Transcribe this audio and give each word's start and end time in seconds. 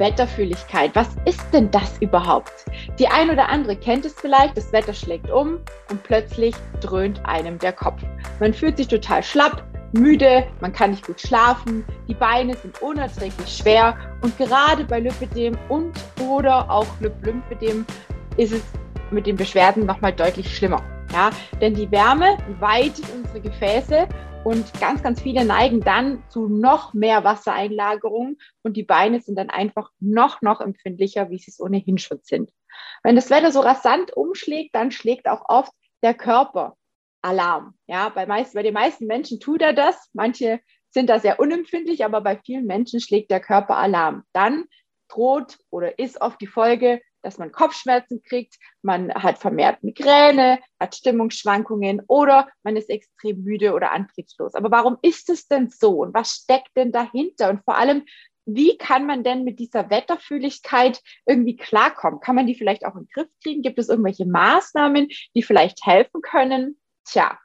Wetterfühligkeit. 0.00 0.90
Was 0.94 1.08
ist 1.26 1.46
denn 1.52 1.70
das 1.70 1.98
überhaupt? 2.00 2.64
Die 2.98 3.06
ein 3.06 3.30
oder 3.30 3.48
andere 3.48 3.76
kennt 3.76 4.04
es 4.04 4.14
vielleicht, 4.14 4.56
das 4.56 4.72
Wetter 4.72 4.94
schlägt 4.94 5.30
um 5.30 5.58
und 5.90 6.02
plötzlich 6.02 6.56
dröhnt 6.80 7.24
einem 7.24 7.58
der 7.58 7.72
Kopf. 7.72 8.02
Man 8.40 8.52
fühlt 8.52 8.78
sich 8.78 8.88
total 8.88 9.22
schlapp, 9.22 9.62
müde, 9.92 10.44
man 10.60 10.72
kann 10.72 10.90
nicht 10.90 11.06
gut 11.06 11.20
schlafen, 11.20 11.84
die 12.08 12.14
Beine 12.14 12.56
sind 12.56 12.80
unerträglich 12.82 13.56
schwer 13.56 13.96
und 14.22 14.36
gerade 14.38 14.84
bei 14.84 15.00
Lymphedem 15.00 15.56
und 15.68 15.92
oder 16.20 16.68
auch 16.70 16.86
Lymphedem 17.00 17.84
ist 18.36 18.52
es 18.52 18.62
mit 19.10 19.26
den 19.26 19.36
Beschwerden 19.36 19.86
nochmal 19.86 20.12
deutlich 20.12 20.56
schlimmer. 20.56 20.82
Ja, 21.12 21.30
denn 21.60 21.74
die 21.74 21.90
Wärme 21.90 22.38
weitet 22.60 23.04
unsere 23.12 23.40
Gefäße 23.40 24.06
und 24.44 24.72
ganz, 24.80 25.02
ganz 25.02 25.20
viele 25.20 25.44
neigen 25.44 25.80
dann 25.80 26.22
zu 26.30 26.48
noch 26.48 26.94
mehr 26.94 27.24
Wassereinlagerung 27.24 28.38
und 28.62 28.76
die 28.76 28.82
Beine 28.82 29.20
sind 29.20 29.36
dann 29.36 29.50
einfach 29.50 29.90
noch, 30.00 30.40
noch 30.40 30.60
empfindlicher, 30.60 31.30
wie 31.30 31.38
sie 31.38 31.50
es 31.50 31.60
ohnehin 31.60 31.98
schon 31.98 32.20
sind. 32.22 32.50
Wenn 33.02 33.16
das 33.16 33.30
Wetter 33.30 33.52
so 33.52 33.60
rasant 33.60 34.16
umschlägt, 34.16 34.74
dann 34.74 34.90
schlägt 34.90 35.28
auch 35.28 35.42
oft 35.48 35.72
der 36.02 36.14
Körper 36.14 36.76
Alarm. 37.22 37.74
Ja, 37.86 38.08
bei, 38.08 38.24
meist, 38.26 38.54
bei 38.54 38.62
den 38.62 38.72
meisten 38.72 39.06
Menschen 39.06 39.40
tut 39.40 39.60
er 39.60 39.74
das. 39.74 40.08
Manche 40.14 40.60
sind 40.88 41.10
da 41.10 41.18
sehr 41.18 41.38
unempfindlich, 41.38 42.04
aber 42.04 42.22
bei 42.22 42.38
vielen 42.38 42.66
Menschen 42.66 43.00
schlägt 43.00 43.30
der 43.30 43.40
Körper 43.40 43.76
Alarm. 43.76 44.24
Dann 44.32 44.64
droht 45.08 45.58
oder 45.68 45.98
ist 45.98 46.20
oft 46.20 46.40
die 46.40 46.46
Folge 46.46 47.02
dass 47.22 47.38
man 47.38 47.52
Kopfschmerzen 47.52 48.22
kriegt, 48.22 48.56
man 48.82 49.12
hat 49.12 49.38
vermehrt 49.38 49.82
Migräne, 49.82 50.58
hat 50.78 50.94
Stimmungsschwankungen 50.94 52.02
oder 52.06 52.48
man 52.62 52.76
ist 52.76 52.90
extrem 52.90 53.42
müde 53.42 53.74
oder 53.74 53.92
antriebslos. 53.92 54.54
Aber 54.54 54.70
warum 54.70 54.98
ist 55.02 55.30
es 55.30 55.48
denn 55.48 55.70
so 55.70 56.02
und 56.02 56.14
was 56.14 56.30
steckt 56.30 56.76
denn 56.76 56.92
dahinter? 56.92 57.50
Und 57.50 57.64
vor 57.64 57.76
allem, 57.76 58.04
wie 58.46 58.76
kann 58.78 59.06
man 59.06 59.22
denn 59.22 59.44
mit 59.44 59.58
dieser 59.58 59.90
Wetterfühligkeit 59.90 61.00
irgendwie 61.26 61.56
klarkommen? 61.56 62.20
Kann 62.20 62.34
man 62.34 62.46
die 62.46 62.54
vielleicht 62.54 62.84
auch 62.84 62.94
in 62.94 63.02
den 63.02 63.10
Griff 63.12 63.28
kriegen? 63.42 63.62
Gibt 63.62 63.78
es 63.78 63.88
irgendwelche 63.88 64.26
Maßnahmen, 64.26 65.08
die 65.34 65.42
vielleicht 65.42 65.84
helfen 65.84 66.22
können? 66.22 66.80
Tja, 67.04 67.38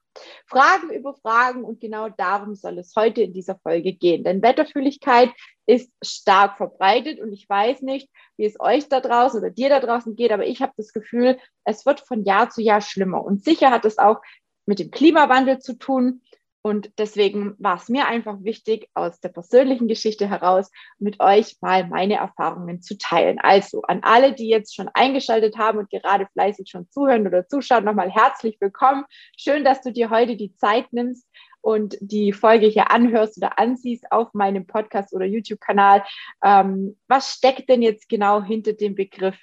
Fragen 0.48 0.90
über 0.92 1.14
Fragen 1.14 1.64
und 1.64 1.82
genau 1.82 2.10
darum 2.10 2.56
soll 2.56 2.78
es 2.78 2.96
heute 2.96 3.22
in 3.22 3.34
dieser 3.34 3.58
Folge 3.60 3.94
gehen. 3.94 4.24
Denn 4.24 4.42
Wetterfühligkeit 4.42 5.32
ist 5.66 5.92
stark 6.04 6.58
verbreitet 6.58 7.20
und 7.20 7.34
ich 7.34 7.50
weiß 7.50 7.82
nicht, 7.82 8.10
wie 8.38 8.46
es 8.46 8.60
euch 8.60 8.88
da 8.88 9.00
draußen 9.00 9.40
oder 9.40 9.50
dir 9.50 9.70
da 9.70 9.80
draußen 9.80 10.16
geht, 10.16 10.32
aber 10.32 10.46
ich 10.46 10.62
habe 10.62 10.74
das 10.78 10.94
Gefühl, 10.94 11.40
es 11.64 11.86
wird 11.86 12.02
von 12.02 12.24
Jahr 12.24 12.50
zu 12.50 12.62
Jahr 12.62 12.82
schlimmer. 12.82 13.24
Und 13.24 13.44
sicher 13.44 13.72
hat 13.72 13.86
es 13.86 13.98
auch 13.98 14.22
mit 14.66 14.80
dem 14.80 14.92
Klimawandel 14.92 15.60
zu 15.60 15.78
tun. 15.78 16.22
Und 16.66 16.90
deswegen 16.98 17.54
war 17.60 17.76
es 17.76 17.90
mir 17.90 18.08
einfach 18.08 18.38
wichtig, 18.42 18.90
aus 18.96 19.20
der 19.20 19.30
persönlichen 19.30 19.88
Geschichte 19.88 20.28
heraus 20.28 20.72
mit 20.98 21.20
euch 21.20 21.58
mal 21.62 21.86
meine 21.86 22.16
Erfahrungen 22.16 22.82
zu 22.82 22.98
teilen. 22.98 23.38
Also 23.38 23.84
an 23.84 24.00
alle, 24.02 24.34
die 24.34 24.48
jetzt 24.48 24.74
schon 24.74 24.90
eingeschaltet 24.96 25.60
haben 25.60 25.78
und 25.78 25.92
gerade 25.92 26.26
fleißig 26.34 26.68
schon 26.68 26.90
zuhören 26.90 27.28
oder 27.28 27.48
zuschauen, 27.48 27.86
nochmal 27.86 28.10
herzlich 28.10 28.58
willkommen. 28.60 29.06
Schön, 29.38 29.64
dass 29.64 29.82
du 29.82 29.92
dir 29.92 30.10
heute 30.10 30.38
die 30.38 30.56
Zeit 30.56 30.92
nimmst 30.92 31.28
und 31.62 31.98
die 32.02 32.34
Folge 32.34 32.66
hier 32.66 32.90
anhörst 32.90 33.38
oder 33.38 33.60
ansiehst 33.60 34.12
auf 34.12 34.34
meinem 34.34 34.66
Podcast 34.66 35.14
oder 35.14 35.26
YouTube-Kanal. 35.26 36.04
Ähm, 36.44 36.98
was 37.08 37.32
steckt 37.32 37.70
denn 37.70 37.84
jetzt 37.84 38.10
genau 38.10 38.42
hinter 38.42 38.74
dem 38.74 38.96
Begriff 38.96 39.38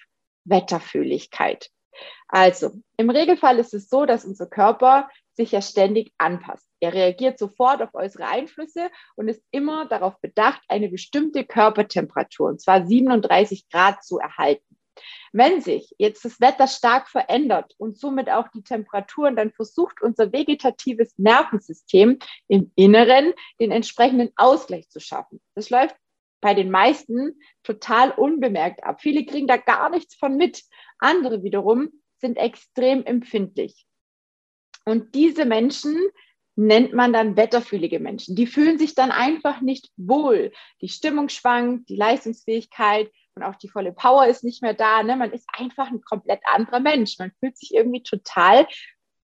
Wetterfühligkeit? 0.44 1.70
Also, 2.26 2.70
im 2.96 3.10
Regelfall 3.10 3.58
ist 3.58 3.74
es 3.74 3.88
so, 3.88 4.06
dass 4.06 4.24
unser 4.24 4.46
Körper 4.46 5.08
sich 5.34 5.52
ja 5.52 5.62
ständig 5.62 6.12
anpasst. 6.18 6.66
Er 6.80 6.92
reagiert 6.92 7.38
sofort 7.38 7.82
auf 7.82 7.94
äußere 7.94 8.26
Einflüsse 8.26 8.90
und 9.16 9.28
ist 9.28 9.42
immer 9.50 9.86
darauf 9.86 10.20
bedacht, 10.20 10.62
eine 10.68 10.88
bestimmte 10.88 11.44
Körpertemperatur, 11.44 12.48
und 12.48 12.60
zwar 12.60 12.86
37 12.86 13.68
Grad, 13.70 14.04
zu 14.04 14.18
erhalten. 14.18 14.76
Wenn 15.32 15.62
sich 15.62 15.94
jetzt 15.98 16.24
das 16.24 16.40
Wetter 16.40 16.66
stark 16.66 17.08
verändert 17.08 17.74
und 17.78 17.98
somit 17.98 18.28
auch 18.28 18.48
die 18.48 18.62
Temperaturen, 18.62 19.36
dann 19.36 19.52
versucht 19.52 20.02
unser 20.02 20.32
vegetatives 20.32 21.16
Nervensystem 21.16 22.18
im 22.48 22.70
Inneren 22.74 23.32
den 23.58 23.70
entsprechenden 23.70 24.30
Ausgleich 24.36 24.90
zu 24.90 25.00
schaffen. 25.00 25.40
Das 25.54 25.70
läuft 25.70 25.96
bei 26.42 26.54
den 26.54 26.70
meisten 26.70 27.40
total 27.62 28.10
unbemerkt 28.10 28.84
ab. 28.84 29.00
Viele 29.00 29.24
kriegen 29.24 29.46
da 29.46 29.56
gar 29.56 29.88
nichts 29.88 30.14
von 30.16 30.36
mit. 30.36 30.62
Andere 30.98 31.42
wiederum 31.42 31.90
sind 32.18 32.36
extrem 32.36 33.04
empfindlich. 33.04 33.86
Und 34.84 35.14
diese 35.14 35.44
Menschen 35.44 35.96
nennt 36.56 36.92
man 36.92 37.12
dann 37.12 37.36
wetterfühlige 37.36 37.98
Menschen. 37.98 38.36
Die 38.36 38.46
fühlen 38.46 38.78
sich 38.78 38.94
dann 38.94 39.10
einfach 39.10 39.60
nicht 39.60 39.90
wohl. 39.96 40.52
Die 40.80 40.88
Stimmung 40.88 41.28
schwankt, 41.28 41.88
die 41.88 41.96
Leistungsfähigkeit 41.96 43.10
und 43.34 43.42
auch 43.42 43.56
die 43.56 43.68
volle 43.68 43.92
Power 43.92 44.26
ist 44.26 44.44
nicht 44.44 44.62
mehr 44.62 44.74
da. 44.74 45.02
Ne? 45.02 45.16
Man 45.16 45.32
ist 45.32 45.48
einfach 45.52 45.90
ein 45.90 46.02
komplett 46.02 46.40
anderer 46.52 46.80
Mensch. 46.80 47.18
Man 47.18 47.32
fühlt 47.40 47.56
sich 47.56 47.74
irgendwie 47.74 48.02
total 48.02 48.66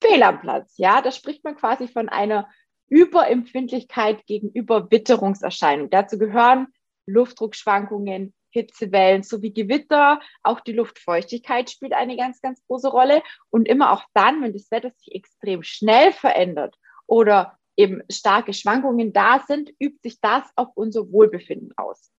fehl 0.01 0.23
am 0.23 0.41
Platz. 0.41 0.75
Ja, 0.77 1.03
da 1.03 1.11
spricht 1.11 1.43
man 1.43 1.57
quasi 1.57 1.89
von 1.89 2.09
einer 2.09 2.49
Überempfindlichkeit 2.89 4.25
gegenüber 4.27 4.91
Witterungserscheinungen. 4.91 5.91
Dazu 5.91 6.19
gehören 6.19 6.69
Luftdruckschwankungen, 7.07 8.35
Hitzewellen 8.57 9.23
sowie 9.23 9.53
Gewitter. 9.53 10.21
Auch 10.43 10.61
die 10.61 10.73
Luftfeuchtigkeit 10.73 11.71
spielt 11.71 11.93
eine 11.93 12.17
ganz, 12.17 12.41
ganz 12.41 12.65
große 12.67 12.89
Rolle. 12.89 13.23
Und 13.51 13.69
immer 13.69 13.93
auch 13.93 14.05
dann, 14.15 14.43
wenn 14.43 14.53
das 14.53 14.71
Wetter 14.71 14.91
sich 14.91 15.15
extrem 15.15 15.63
schnell 15.63 16.13
verändert 16.13 16.77
oder 17.07 17.59
eben 17.77 18.03
starke 18.11 18.55
Schwankungen 18.55 19.13
da 19.13 19.45
sind, 19.47 19.71
übt 19.79 20.01
sich 20.03 20.21
das 20.21 20.45
auf 20.57 20.69
unser 20.75 21.13
Wohlbefinden 21.13 21.73
aus. 21.77 22.11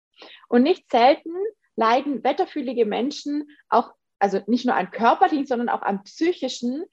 Und 0.48 0.64
nicht 0.64 0.90
selten 0.92 1.32
leiden 1.76 2.24
wetterfühlige 2.24 2.86
Menschen 2.86 3.50
auch, 3.70 3.94
also 4.20 4.42
nicht 4.48 4.66
nur 4.66 4.76
an 4.76 4.92
körperlichen, 4.92 5.46
sondern 5.48 5.70
auch 5.70 5.82
an 5.82 6.04
psychischen 6.04 6.86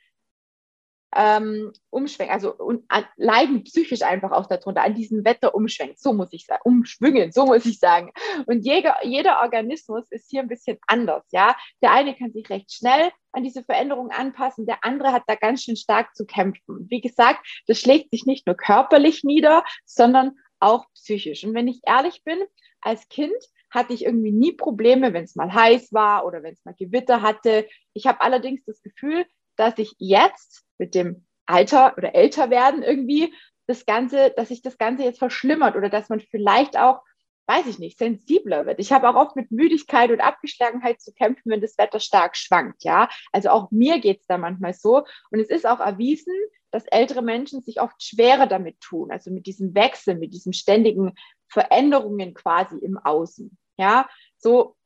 ähm, 1.15 1.73
Umschwenken, 1.91 2.35
also 2.35 2.55
und, 2.55 2.85
an, 2.89 3.05
leiden 3.17 3.65
psychisch 3.65 4.03
einfach 4.03 4.33
auch 4.33 4.47
darunter, 4.47 4.83
an 4.83 4.95
diesen 4.95 5.25
Wetterumschwenken, 5.25 5.97
so 5.99 6.13
muss 6.13 6.33
ich 6.33 6.47
sagen, 6.47 6.63
Umschwüngen, 6.65 7.33
so 7.33 7.47
muss 7.47 7.67
ich 7.67 7.79
sagen. 7.79 8.13
Und 8.47 8.65
jeder, 8.65 8.97
jeder 9.05 9.41
Organismus 9.41 10.05
ist 10.11 10.31
hier 10.31 10.43
ein 10.43 10.49
bisschen 10.49 10.79
anders, 10.87 11.25
ja. 11.33 11.57
Der 11.83 11.93
eine 11.93 12.15
kann 12.15 12.33
sich 12.33 12.49
recht 12.51 12.73
schnell 12.73 13.11
an 13.33 13.45
diese 13.45 13.65
Veränderungen 13.65 14.13
anpassen, 14.13 14.67
der 14.67 14.85
andere 14.85 15.13
hat 15.13 15.25
da 15.27 15.35
ganz 15.35 15.63
schön 15.63 15.77
stark 15.77 16.15
zu 16.15 16.27
kämpfen. 16.27 16.87
Wie 16.91 17.01
gesagt, 17.01 17.47
das 17.67 17.81
schlägt 17.81 18.11
sich 18.11 18.27
nicht 18.27 18.47
nur 18.47 18.57
körperlich 18.57 19.25
nieder, 19.25 19.65
sondern 19.85 20.33
auch 20.61 20.85
psychisch. 20.95 21.45
Und 21.45 21.55
wenn 21.55 21.69
ich 21.69 21.81
ehrlich 21.85 22.23
bin, 22.25 22.39
als 22.81 23.09
Kind 23.09 23.35
hatte 23.71 23.93
ich 23.93 24.05
irgendwie 24.05 24.31
nie 24.31 24.53
Probleme, 24.53 25.13
wenn 25.13 25.25
es 25.25 25.35
mal 25.35 25.53
heiß 25.53 25.93
war 25.93 26.25
oder 26.27 26.43
wenn 26.43 26.55
es 26.55 26.65
mal 26.65 26.75
Gewitter 26.75 27.23
hatte. 27.23 27.67
Ich 27.93 28.07
habe 28.07 28.21
allerdings 28.21 28.65
das 28.65 28.81
Gefühl, 28.83 29.27
dass 29.57 29.79
ich 29.79 29.95
jetzt 29.99 30.65
mit 30.79 30.95
dem 30.95 31.27
Alter 31.47 31.95
oder 31.97 32.15
älter 32.15 32.51
werden 32.51 32.83
irgendwie 32.83 33.35
das 33.67 33.87
Ganze, 33.87 34.33
dass 34.37 34.49
sich 34.49 34.63
das 34.63 34.79
Ganze 34.79 35.05
jetzt 35.05 35.19
verschlimmert 35.19 35.77
oder 35.77 35.89
dass 35.89 36.09
man 36.09 36.21
vielleicht 36.21 36.79
auch, 36.79 37.03
weiß 37.47 37.67
ich 37.67 37.79
nicht, 37.79 37.99
sensibler 37.99 38.67
wird. 38.67 38.79
Ich 38.79 38.93
habe 38.93 39.09
auch 39.09 39.15
oft 39.15 39.37
mit 39.37 39.51
Müdigkeit 39.51 40.11
und 40.11 40.21
Abgeschlagenheit 40.21 41.01
zu 41.01 41.13
kämpfen, 41.13 41.51
wenn 41.51 41.61
das 41.61 41.79
Wetter 41.79 42.01
stark 42.01 42.37
schwankt, 42.37 42.85
ja. 42.85 43.09
Also 43.33 43.51
auch 43.51 43.71
mir 43.71 44.01
geht 44.01 44.21
es 44.21 44.27
da 44.27 44.39
manchmal 44.39 44.75
so. 44.75 45.05
Und 45.31 45.41
es 45.41 45.49
ist 45.49 45.67
auch 45.67 45.81
erwiesen, 45.81 46.35
dass 46.71 46.87
ältere 46.87 47.23
Menschen 47.23 47.63
sich 47.63 47.81
oft 47.81 48.03
schwerer 48.03 48.47
damit 48.47 48.81
tun, 48.81 49.13
also 49.13 49.31
mit 49.31 49.47
diesem 49.47 49.75
Wechsel, 49.75 50.17
mit 50.17 50.35
diesen 50.35 50.53
ständigen 50.53 51.15
Veränderungen 51.49 52.35
quasi 52.35 52.79
im 52.79 52.99
Außen. 52.99 53.57
Ja, 53.77 54.09
so 54.37 54.77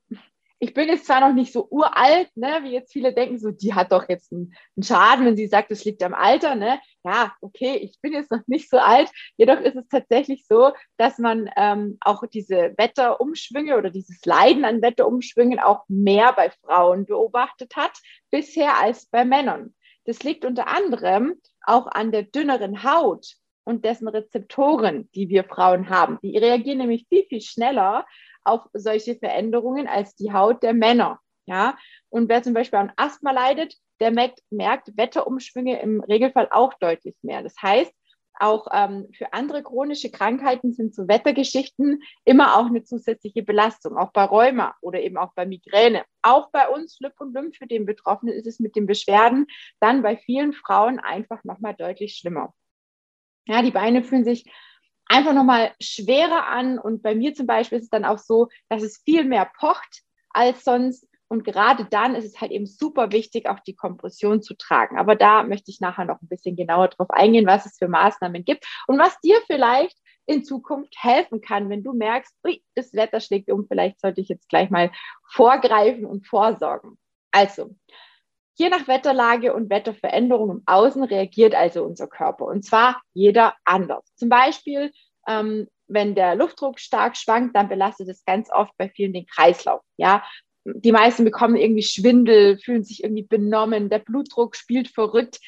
ich 0.60 0.74
bin 0.74 0.88
jetzt 0.88 1.06
zwar 1.06 1.20
noch 1.20 1.34
nicht 1.34 1.52
so 1.52 1.68
uralt, 1.70 2.28
ne, 2.36 2.60
wie 2.62 2.72
jetzt 2.72 2.92
viele 2.92 3.12
denken, 3.12 3.38
so, 3.38 3.50
die 3.50 3.74
hat 3.74 3.92
doch 3.92 4.08
jetzt 4.08 4.32
einen, 4.32 4.54
einen 4.76 4.82
Schaden, 4.82 5.24
wenn 5.24 5.36
sie 5.36 5.46
sagt, 5.46 5.70
es 5.70 5.84
liegt 5.84 6.02
am 6.02 6.14
Alter, 6.14 6.56
ne? 6.56 6.80
Ja, 7.04 7.32
okay, 7.40 7.76
ich 7.76 8.00
bin 8.00 8.12
jetzt 8.12 8.30
noch 8.30 8.40
nicht 8.46 8.68
so 8.68 8.78
alt. 8.78 9.08
Jedoch 9.36 9.60
ist 9.60 9.76
es 9.76 9.86
tatsächlich 9.88 10.46
so, 10.48 10.72
dass 10.96 11.18
man 11.18 11.48
ähm, 11.56 11.96
auch 12.00 12.24
diese 12.26 12.74
Wetterumschwünge 12.76 13.76
oder 13.76 13.90
dieses 13.90 14.24
Leiden 14.24 14.64
an 14.64 14.82
Wetterumschwüngen 14.82 15.60
auch 15.60 15.84
mehr 15.88 16.32
bei 16.32 16.50
Frauen 16.50 17.06
beobachtet 17.06 17.76
hat 17.76 17.92
bisher 18.30 18.78
als 18.78 19.06
bei 19.06 19.24
Männern. 19.24 19.74
Das 20.06 20.22
liegt 20.22 20.44
unter 20.44 20.66
anderem 20.66 21.34
auch 21.62 21.86
an 21.86 22.10
der 22.10 22.24
dünneren 22.24 22.82
Haut 22.82 23.36
und 23.64 23.84
dessen 23.84 24.08
Rezeptoren, 24.08 25.08
die 25.14 25.28
wir 25.28 25.44
Frauen 25.44 25.90
haben. 25.90 26.18
Die 26.22 26.36
reagieren 26.36 26.78
nämlich 26.78 27.06
viel, 27.08 27.24
viel 27.28 27.42
schneller 27.42 28.06
auf 28.44 28.62
solche 28.72 29.16
Veränderungen 29.16 29.86
als 29.86 30.14
die 30.14 30.32
Haut 30.32 30.62
der 30.62 30.74
Männer. 30.74 31.20
Ja, 31.46 31.78
und 32.10 32.28
wer 32.28 32.42
zum 32.42 32.52
Beispiel 32.52 32.78
an 32.78 32.92
Asthma 32.96 33.30
leidet, 33.30 33.74
der 34.00 34.10
merkt, 34.10 34.42
merkt 34.50 34.96
Wetterumschwünge 34.96 35.80
im 35.80 36.00
Regelfall 36.00 36.48
auch 36.50 36.74
deutlich 36.74 37.16
mehr. 37.22 37.42
Das 37.42 37.54
heißt, 37.60 37.92
auch 38.40 38.68
ähm, 38.72 39.08
für 39.16 39.32
andere 39.32 39.62
chronische 39.62 40.10
Krankheiten 40.10 40.72
sind 40.72 40.94
so 40.94 41.08
Wettergeschichten 41.08 42.02
immer 42.24 42.56
auch 42.56 42.66
eine 42.66 42.84
zusätzliche 42.84 43.42
Belastung, 43.42 43.96
auch 43.96 44.12
bei 44.12 44.24
Rheuma 44.24 44.76
oder 44.80 45.00
eben 45.00 45.16
auch 45.16 45.32
bei 45.34 45.44
Migräne. 45.44 46.04
Auch 46.22 46.50
bei 46.50 46.68
uns 46.68 46.98
Lip 47.00 47.14
und 47.18 47.34
Lymph, 47.34 47.56
für 47.56 47.66
den 47.66 47.84
Betroffenen 47.84 48.34
ist 48.34 48.46
es 48.46 48.60
mit 48.60 48.76
den 48.76 48.86
Beschwerden 48.86 49.46
dann 49.80 50.02
bei 50.02 50.16
vielen 50.16 50.52
Frauen 50.52 51.00
einfach 51.00 51.42
nochmal 51.44 51.74
deutlich 51.74 52.14
schlimmer. 52.14 52.54
Ja, 53.46 53.62
die 53.62 53.70
Beine 53.70 54.04
fühlen 54.04 54.24
sich 54.24 54.44
einfach 55.08 55.32
nochmal 55.32 55.72
schwerer 55.80 56.46
an. 56.46 56.78
Und 56.78 57.02
bei 57.02 57.14
mir 57.14 57.34
zum 57.34 57.46
Beispiel 57.46 57.78
ist 57.78 57.84
es 57.84 57.90
dann 57.90 58.04
auch 58.04 58.18
so, 58.18 58.48
dass 58.68 58.82
es 58.82 59.02
viel 59.04 59.24
mehr 59.24 59.50
pocht 59.58 60.02
als 60.30 60.64
sonst. 60.64 61.06
Und 61.30 61.44
gerade 61.44 61.84
dann 61.84 62.14
ist 62.14 62.24
es 62.24 62.40
halt 62.40 62.52
eben 62.52 62.66
super 62.66 63.12
wichtig, 63.12 63.48
auch 63.48 63.60
die 63.60 63.74
Kompression 63.74 64.40
zu 64.40 64.54
tragen. 64.54 64.98
Aber 64.98 65.14
da 65.14 65.42
möchte 65.42 65.70
ich 65.70 65.80
nachher 65.80 66.06
noch 66.06 66.22
ein 66.22 66.28
bisschen 66.28 66.56
genauer 66.56 66.88
drauf 66.88 67.10
eingehen, 67.10 67.46
was 67.46 67.66
es 67.66 67.76
für 67.76 67.88
Maßnahmen 67.88 68.44
gibt 68.44 68.66
und 68.86 68.98
was 68.98 69.18
dir 69.20 69.38
vielleicht 69.46 69.98
in 70.24 70.44
Zukunft 70.44 70.94
helfen 70.98 71.40
kann, 71.40 71.70
wenn 71.70 71.82
du 71.82 71.92
merkst, 71.94 72.34
ui, 72.46 72.62
das 72.74 72.92
Wetter 72.92 73.20
schlägt 73.20 73.50
um, 73.50 73.66
vielleicht 73.66 74.00
sollte 74.00 74.20
ich 74.20 74.28
jetzt 74.28 74.48
gleich 74.48 74.70
mal 74.70 74.90
vorgreifen 75.30 76.04
und 76.04 76.26
vorsorgen. 76.26 76.98
Also, 77.30 77.74
je 78.58 78.68
nach 78.68 78.88
Wetterlage 78.88 79.54
und 79.54 79.70
Wetterveränderung 79.70 80.50
im 80.50 80.62
Außen 80.66 81.04
reagiert 81.04 81.54
also 81.54 81.84
unser 81.84 82.08
Körper 82.08 82.46
und 82.46 82.64
zwar 82.64 83.00
jeder 83.14 83.54
anders. 83.64 84.04
Zum 84.16 84.28
Beispiel, 84.28 84.92
ähm, 85.28 85.68
wenn 85.86 86.14
der 86.14 86.34
Luftdruck 86.34 86.80
stark 86.80 87.16
schwankt, 87.16 87.56
dann 87.56 87.68
belastet 87.68 88.08
es 88.08 88.24
ganz 88.24 88.50
oft 88.52 88.72
bei 88.76 88.88
vielen 88.88 89.12
den 89.12 89.26
Kreislauf. 89.26 89.80
Ja, 89.96 90.24
die 90.64 90.92
meisten 90.92 91.24
bekommen 91.24 91.56
irgendwie 91.56 91.82
Schwindel, 91.82 92.58
fühlen 92.58 92.84
sich 92.84 93.02
irgendwie 93.02 93.22
benommen, 93.22 93.88
der 93.88 94.00
Blutdruck 94.00 94.56
spielt 94.56 94.88
verrückt. 94.88 95.38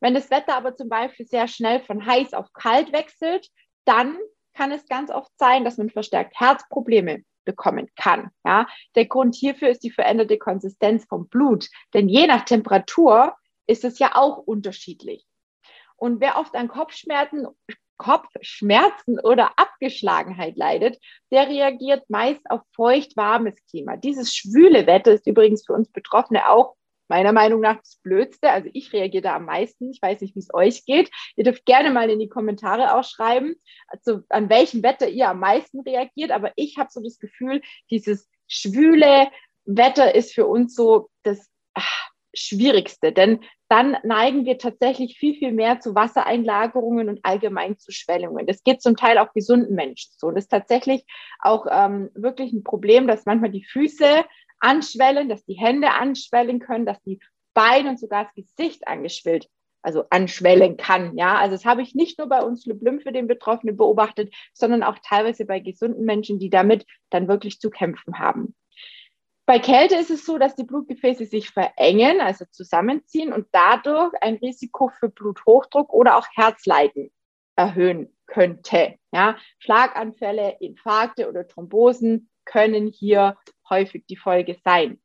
Wenn 0.00 0.14
das 0.14 0.30
Wetter 0.30 0.56
aber 0.56 0.74
zum 0.74 0.88
Beispiel 0.88 1.26
sehr 1.26 1.48
schnell 1.48 1.80
von 1.80 2.04
heiß 2.04 2.34
auf 2.34 2.52
kalt 2.52 2.92
wechselt, 2.92 3.48
dann 3.84 4.16
kann 4.54 4.72
es 4.72 4.86
ganz 4.86 5.10
oft 5.10 5.30
sein, 5.38 5.64
dass 5.64 5.78
man 5.78 5.90
verstärkt 5.90 6.38
Herzprobleme 6.38 7.22
bekommen 7.44 7.88
kann. 7.96 8.30
Ja? 8.44 8.66
Der 8.94 9.06
Grund 9.06 9.34
hierfür 9.34 9.68
ist 9.68 9.82
die 9.82 9.90
veränderte 9.90 10.38
Konsistenz 10.38 11.04
vom 11.06 11.28
Blut, 11.28 11.68
denn 11.92 12.08
je 12.08 12.26
nach 12.26 12.44
Temperatur 12.44 13.34
ist 13.66 13.84
es 13.84 13.98
ja 13.98 14.12
auch 14.14 14.38
unterschiedlich. 14.38 15.24
Und 15.96 16.20
wer 16.20 16.38
oft 16.38 16.54
an 16.54 16.68
Kopfschmerzen, 16.68 17.46
Kopfschmerzen 17.96 19.20
oder 19.20 19.58
Abgeschlagenheit 19.58 20.56
leidet, 20.56 20.98
der 21.30 21.48
reagiert 21.48 22.10
meist 22.10 22.42
auf 22.50 22.60
feucht-warmes 22.74 23.54
Klima. 23.70 23.96
Dieses 23.96 24.34
schwüle 24.34 24.86
Wetter 24.86 25.12
ist 25.12 25.26
übrigens 25.26 25.64
für 25.64 25.74
uns 25.74 25.88
Betroffene 25.90 26.48
auch 26.50 26.74
meiner 27.08 27.32
Meinung 27.32 27.60
nach 27.60 27.78
das 27.78 28.00
Blödste. 28.02 28.50
Also 28.50 28.68
ich 28.72 28.92
reagiere 28.92 29.22
da 29.22 29.36
am 29.36 29.46
meisten. 29.46 29.90
Ich 29.90 30.00
weiß 30.00 30.20
nicht, 30.20 30.34
wie 30.34 30.40
es 30.40 30.52
euch 30.52 30.84
geht. 30.84 31.10
Ihr 31.36 31.44
dürft 31.44 31.66
gerne 31.66 31.90
mal 31.90 32.10
in 32.10 32.18
die 32.18 32.28
Kommentare 32.28 32.94
auch 32.94 33.04
schreiben, 33.04 33.54
also 33.88 34.20
an 34.28 34.48
welchem 34.48 34.82
Wetter 34.82 35.08
ihr 35.08 35.28
am 35.28 35.40
meisten 35.40 35.80
reagiert. 35.80 36.30
Aber 36.30 36.52
ich 36.56 36.78
habe 36.78 36.90
so 36.90 37.02
das 37.02 37.18
Gefühl, 37.18 37.60
dieses 37.90 38.28
schwüle 38.46 39.28
Wetter 39.64 40.14
ist 40.14 40.34
für 40.34 40.46
uns 40.46 40.74
so 40.74 41.08
das 41.22 41.50
ach, 41.74 42.10
Schwierigste. 42.34 43.12
Denn 43.12 43.40
dann 43.68 43.96
neigen 44.02 44.44
wir 44.44 44.58
tatsächlich 44.58 45.16
viel, 45.18 45.34
viel 45.34 45.52
mehr 45.52 45.80
zu 45.80 45.94
Wassereinlagerungen 45.94 47.08
und 47.08 47.20
allgemein 47.24 47.78
zu 47.78 47.92
Schwellungen. 47.92 48.46
Das 48.46 48.62
geht 48.62 48.82
zum 48.82 48.96
Teil 48.96 49.18
auch 49.18 49.32
gesunden 49.32 49.74
Menschen 49.74 50.12
so. 50.18 50.30
Das 50.30 50.44
ist 50.44 50.50
tatsächlich 50.50 51.04
auch 51.40 51.66
ähm, 51.70 52.10
wirklich 52.14 52.52
ein 52.52 52.64
Problem, 52.64 53.06
dass 53.06 53.26
manchmal 53.26 53.50
die 53.50 53.64
Füße 53.64 54.24
anschwellen, 54.64 55.28
dass 55.28 55.44
die 55.44 55.54
Hände 55.54 55.90
anschwellen 55.90 56.58
können, 56.58 56.86
dass 56.86 57.00
die 57.02 57.20
Beine 57.52 57.90
und 57.90 58.00
sogar 58.00 58.24
das 58.24 58.34
Gesicht 58.34 58.88
angeschwillt, 58.88 59.48
also 59.82 60.04
anschwellen 60.10 60.76
kann. 60.76 61.16
Ja, 61.16 61.36
also 61.36 61.54
das 61.54 61.64
habe 61.64 61.82
ich 61.82 61.94
nicht 61.94 62.18
nur 62.18 62.28
bei 62.28 62.42
uns 62.42 62.66
Leblüm 62.66 63.00
für 63.00 63.12
den 63.12 63.28
Betroffenen 63.28 63.76
beobachtet, 63.76 64.34
sondern 64.52 64.82
auch 64.82 64.98
teilweise 65.06 65.44
bei 65.44 65.60
gesunden 65.60 66.04
Menschen, 66.04 66.38
die 66.38 66.50
damit 66.50 66.86
dann 67.10 67.28
wirklich 67.28 67.60
zu 67.60 67.70
kämpfen 67.70 68.18
haben. 68.18 68.54
Bei 69.46 69.58
Kälte 69.58 69.96
ist 69.96 70.10
es 70.10 70.24
so, 70.24 70.38
dass 70.38 70.56
die 70.56 70.64
Blutgefäße 70.64 71.26
sich 71.26 71.50
verengen, 71.50 72.22
also 72.22 72.46
zusammenziehen 72.50 73.32
und 73.32 73.46
dadurch 73.52 74.14
ein 74.22 74.36
Risiko 74.36 74.88
für 74.88 75.10
Bluthochdruck 75.10 75.92
oder 75.92 76.16
auch 76.16 76.26
Herzleiden 76.34 77.10
erhöhen 77.54 78.16
könnte. 78.26 78.94
Ja, 79.12 79.36
Schlaganfälle, 79.58 80.56
Infarkte 80.60 81.28
oder 81.28 81.46
Thrombosen 81.46 82.30
können 82.46 82.86
hier 82.86 83.36
häufig 83.68 84.04
die 84.06 84.16
Folge 84.16 84.56
sein. 84.64 85.00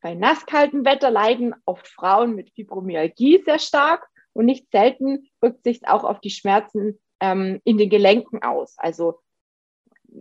Bei 0.00 0.14
nasskaltem 0.14 0.84
Wetter 0.84 1.10
leiden 1.10 1.54
oft 1.64 1.88
Frauen 1.88 2.34
mit 2.34 2.50
Fibromyalgie 2.50 3.42
sehr 3.44 3.58
stark 3.58 4.06
und 4.34 4.44
nicht 4.44 4.70
selten 4.70 5.30
wirkt 5.40 5.64
sich 5.64 5.86
auch 5.88 6.04
auf 6.04 6.20
die 6.20 6.30
Schmerzen 6.30 7.00
ähm, 7.20 7.60
in 7.64 7.78
den 7.78 7.88
Gelenken 7.88 8.42
aus. 8.42 8.74
Also 8.76 9.20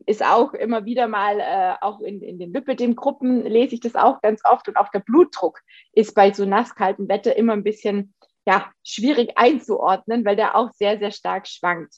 ist 0.06 0.24
auch 0.26 0.54
immer 0.54 0.86
wieder 0.86 1.08
mal, 1.08 1.40
äh, 1.40 1.76
auch 1.82 2.00
in, 2.00 2.22
in 2.22 2.40
den 2.40 2.54
Lipidem-Gruppen 2.54 3.44
lese 3.44 3.76
ich 3.76 3.82
das 3.82 3.96
auch 3.96 4.22
ganz 4.22 4.42
oft 4.46 4.68
und 4.68 4.78
auch 4.78 4.90
der 4.90 5.00
Blutdruck 5.00 5.60
ist 5.92 6.16
bei 6.16 6.32
so 6.32 6.46
nasskaltem 6.46 7.08
Wetter 7.10 7.36
immer 7.36 7.54
ein 7.54 7.64
bisschen 7.64 8.14
ja, 8.46 8.72
schwierig 8.84 9.34
einzuordnen, 9.36 10.26
weil 10.26 10.36
der 10.36 10.56
auch 10.56 10.72
sehr, 10.72 10.98
sehr 10.98 11.12
stark 11.12 11.48
schwankt. 11.48 11.96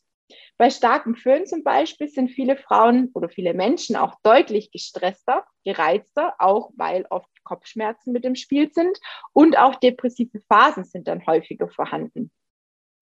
Bei 0.58 0.70
starkem 0.70 1.16
Föhn 1.16 1.46
zum 1.46 1.64
Beispiel 1.64 2.08
sind 2.08 2.30
viele 2.30 2.58
Frauen 2.58 3.12
oder 3.14 3.30
viele 3.30 3.54
Menschen 3.54 3.96
auch 3.96 4.16
deutlich 4.24 4.72
gestresster, 4.72 5.46
gereizter, 5.64 6.36
auch 6.40 6.72
weil 6.76 7.06
oft 7.10 7.30
Kopfschmerzen 7.44 8.12
mit 8.12 8.26
im 8.26 8.36
Spiel 8.36 8.72
sind 8.74 8.98
und 9.34 9.58
auch 9.58 9.76
depressive 9.76 10.40
Phasen 10.48 10.84
sind 10.84 11.08
dann 11.08 11.26
häufiger 11.26 11.70
vorhanden. 11.70 12.32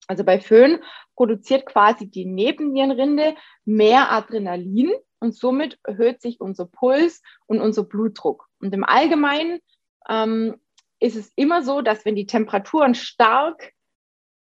Also 0.06 0.24
bei 0.24 0.40
Föhn 0.40 0.82
produziert 1.16 1.64
quasi 1.66 2.10
die 2.10 2.26
Nebennierenrinde 2.26 3.36
mehr 3.64 4.12
Adrenalin 4.12 4.92
und 5.18 5.34
somit 5.34 5.78
erhöht 5.84 6.20
sich 6.20 6.40
unser 6.40 6.66
Puls 6.66 7.22
und 7.46 7.60
unser 7.60 7.84
Blutdruck. 7.84 8.46
Und 8.60 8.74
im 8.74 8.84
Allgemeinen 8.84 9.60
ähm, 10.08 10.60
ist 11.00 11.16
es 11.16 11.32
immer 11.36 11.62
so, 11.62 11.80
dass 11.80 12.04
wenn 12.04 12.16
die 12.16 12.26
Temperaturen 12.26 12.94
stark 12.94 13.72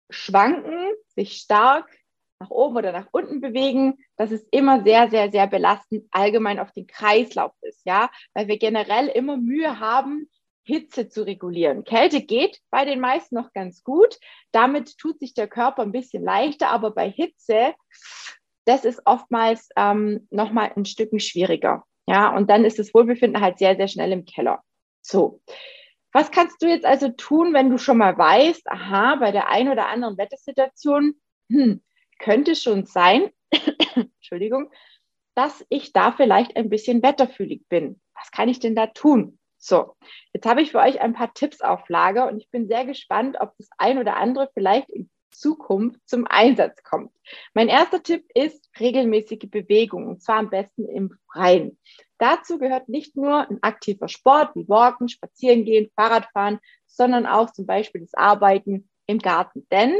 schwanken, 0.09 0.93
sich 1.07 1.33
stark 1.33 1.89
nach 2.39 2.49
oben 2.49 2.77
oder 2.77 2.91
nach 2.91 3.07
unten 3.11 3.41
bewegen, 3.41 3.97
dass 4.15 4.31
es 4.31 4.47
immer 4.51 4.83
sehr, 4.83 5.09
sehr, 5.09 5.31
sehr 5.31 5.47
belastend 5.47 6.05
allgemein 6.11 6.59
auf 6.59 6.71
den 6.71 6.87
Kreislauf 6.87 7.51
ist, 7.61 7.81
ja, 7.85 8.09
weil 8.33 8.47
wir 8.47 8.57
generell 8.57 9.07
immer 9.07 9.37
Mühe 9.37 9.79
haben, 9.79 10.29
Hitze 10.63 11.09
zu 11.09 11.25
regulieren. 11.25 11.83
Kälte 11.83 12.21
geht 12.21 12.59
bei 12.69 12.85
den 12.85 12.99
meisten 12.99 13.35
noch 13.35 13.53
ganz 13.53 13.83
gut. 13.83 14.19
Damit 14.51 14.97
tut 14.97 15.19
sich 15.19 15.33
der 15.33 15.47
Körper 15.47 15.81
ein 15.81 15.91
bisschen 15.91 16.23
leichter, 16.23 16.69
aber 16.69 16.91
bei 16.91 17.09
Hitze, 17.09 17.73
das 18.65 18.85
ist 18.85 19.01
oftmals 19.05 19.69
ähm, 19.75 20.27
nochmal 20.29 20.71
ein 20.75 20.85
Stück 20.85 21.09
schwieriger. 21.21 21.83
Ja, 22.07 22.35
und 22.35 22.49
dann 22.49 22.65
ist 22.65 22.79
das 22.79 22.93
Wohlbefinden 22.93 23.41
halt 23.41 23.57
sehr, 23.57 23.75
sehr 23.75 23.87
schnell 23.87 24.11
im 24.11 24.25
Keller. 24.25 24.63
So. 25.01 25.41
Was 26.11 26.31
kannst 26.31 26.61
du 26.61 26.67
jetzt 26.67 26.85
also 26.85 27.09
tun, 27.09 27.53
wenn 27.53 27.69
du 27.69 27.77
schon 27.77 27.97
mal 27.97 28.17
weißt, 28.17 28.67
aha, 28.67 29.15
bei 29.15 29.31
der 29.31 29.49
einen 29.49 29.69
oder 29.69 29.87
anderen 29.87 30.17
Wettersituation, 30.17 31.15
hm, 31.51 31.81
könnte 32.19 32.55
schon 32.55 32.85
sein, 32.85 33.31
Entschuldigung, 33.95 34.71
dass 35.35 35.65
ich 35.69 35.93
da 35.93 36.11
vielleicht 36.11 36.55
ein 36.55 36.69
bisschen 36.69 37.01
wetterfühlig 37.01 37.67
bin. 37.69 37.99
Was 38.13 38.31
kann 38.31 38.49
ich 38.49 38.59
denn 38.59 38.75
da 38.75 38.87
tun? 38.87 39.39
So, 39.57 39.95
jetzt 40.33 40.45
habe 40.45 40.61
ich 40.61 40.71
für 40.71 40.79
euch 40.79 41.01
ein 41.01 41.13
paar 41.13 41.33
Tipps 41.33 41.61
auf 41.61 41.87
Lager 41.89 42.27
und 42.29 42.37
ich 42.37 42.49
bin 42.49 42.67
sehr 42.67 42.85
gespannt, 42.85 43.37
ob 43.39 43.53
das 43.57 43.67
ein 43.77 43.97
oder 43.97 44.15
andere 44.15 44.49
vielleicht 44.53 44.89
in 44.89 45.09
Zukunft 45.31 45.99
zum 46.05 46.25
Einsatz 46.27 46.83
kommt. 46.83 47.11
Mein 47.53 47.67
erster 47.67 48.01
Tipp 48.01 48.25
ist 48.33 48.69
regelmäßige 48.79 49.49
Bewegung 49.49 50.07
und 50.07 50.21
zwar 50.21 50.37
am 50.37 50.49
besten 50.49 50.87
im 50.87 51.17
Freien. 51.31 51.77
Dazu 52.17 52.57
gehört 52.57 52.89
nicht 52.89 53.15
nur 53.15 53.49
ein 53.49 53.59
aktiver 53.61 54.07
Sport 54.07 54.55
wie 54.55 54.67
Walken, 54.67 55.07
Spazierengehen, 55.07 55.91
Fahrradfahren, 55.95 56.59
sondern 56.85 57.25
auch 57.25 57.51
zum 57.51 57.65
Beispiel 57.65 58.01
das 58.01 58.13
Arbeiten 58.13 58.89
im 59.05 59.19
Garten. 59.19 59.67
Denn 59.71 59.93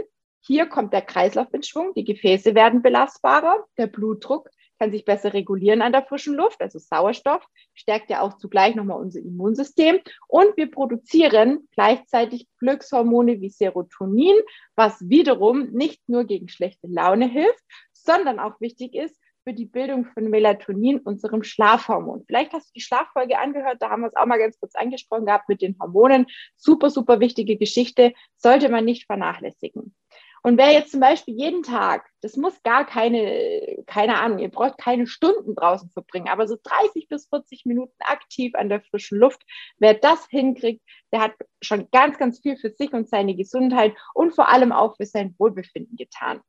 hier 0.50 0.66
kommt 0.66 0.94
der 0.94 1.04
Kreislauf 1.04 1.54
in 1.54 1.62
Schwung, 1.62 1.94
die 1.94 2.04
Gefäße 2.04 2.56
werden 2.56 2.82
belastbarer, 2.82 3.66
der 3.78 3.86
Blutdruck 3.86 4.50
kann 4.80 4.92
sich 4.92 5.06
besser 5.06 5.32
regulieren 5.36 5.84
an 5.84 5.92
der 5.92 6.02
frischen 6.02 6.34
Luft, 6.34 6.60
also 6.60 6.80
Sauerstoff 6.80 7.46
stärkt 7.76 8.10
ja 8.10 8.22
auch 8.22 8.36
zugleich 8.40 8.74
nochmal 8.74 9.00
unser 9.00 9.20
Immunsystem 9.20 10.00
und 10.28 10.58
wir 10.58 10.72
produzieren 10.72 11.68
gleichzeitig 11.76 12.48
Glückshormone 12.58 13.42
wie 13.42 13.50
Serotonin, 13.50 14.38
was 14.76 15.08
wiederum 15.08 15.70
nicht 15.70 16.02
nur 16.10 16.24
gegen 16.24 16.50
schlechte 16.50 16.88
Laune 16.88 17.28
hilft, 17.28 17.64
sondern 17.94 18.40
auch 18.40 18.60
wichtig 18.60 18.96
ist 18.96 19.20
für 19.44 19.54
die 19.54 19.68
Bildung 19.68 20.06
von 20.06 20.32
Melatonin, 20.32 20.98
unserem 20.98 21.44
Schlafhormon. 21.44 22.24
Vielleicht 22.26 22.54
hast 22.54 22.70
du 22.70 22.74
die 22.74 22.82
Schlaffolge 22.82 23.38
angehört, 23.38 23.78
da 23.82 23.92
haben 23.92 24.02
wir 24.02 24.08
es 24.08 24.16
auch 24.16 24.26
mal 24.26 24.40
ganz 24.40 24.60
kurz 24.60 24.74
angesprochen 24.74 25.28
gehabt 25.28 25.48
mit 25.48 25.62
den 25.62 25.78
Hormonen. 25.80 26.26
Super, 26.58 26.90
super 26.90 27.20
wichtige 27.20 27.56
Geschichte, 27.56 28.14
sollte 28.36 28.70
man 28.70 28.86
nicht 28.86 29.06
vernachlässigen. 29.06 29.94
Und 30.42 30.58
wer 30.58 30.72
jetzt 30.72 30.92
zum 30.92 31.00
Beispiel 31.00 31.36
jeden 31.36 31.64
Tag, 31.64 32.10
das 32.22 32.38
muss 32.38 32.62
gar 32.64 32.86
keine, 32.86 33.84
keine 33.88 34.20
Ahnung, 34.20 34.40
ihr 34.40 34.50
braucht 34.50 34.78
keine 34.78 35.08
Stunden 35.08 35.56
draußen 35.56 35.90
verbringen, 35.90 36.30
aber 36.30 36.48
so 36.48 36.58
30 36.62 37.08
bis 37.08 37.28
40 37.28 37.66
Minuten 37.66 37.96
aktiv 38.00 38.56
an 38.56 38.70
der 38.70 38.82
frischen 38.82 39.18
Luft, 39.18 39.42
wer 39.78 39.94
das 39.94 40.28
hinkriegt, 40.28 40.82
der 41.12 41.22
hat 41.22 41.34
schon 41.62 41.90
ganz, 41.92 42.18
ganz 42.18 42.40
viel 42.40 42.58
für 42.58 42.70
sich 42.70 42.94
und 42.94 43.10
seine 43.10 43.36
Gesundheit 43.36 43.94
und 44.14 44.34
vor 44.34 44.50
allem 44.50 44.72
auch 44.72 44.96
für 44.96 45.06
sein 45.06 45.36
Wohlbefinden 45.38 45.98
getan. 45.98 46.42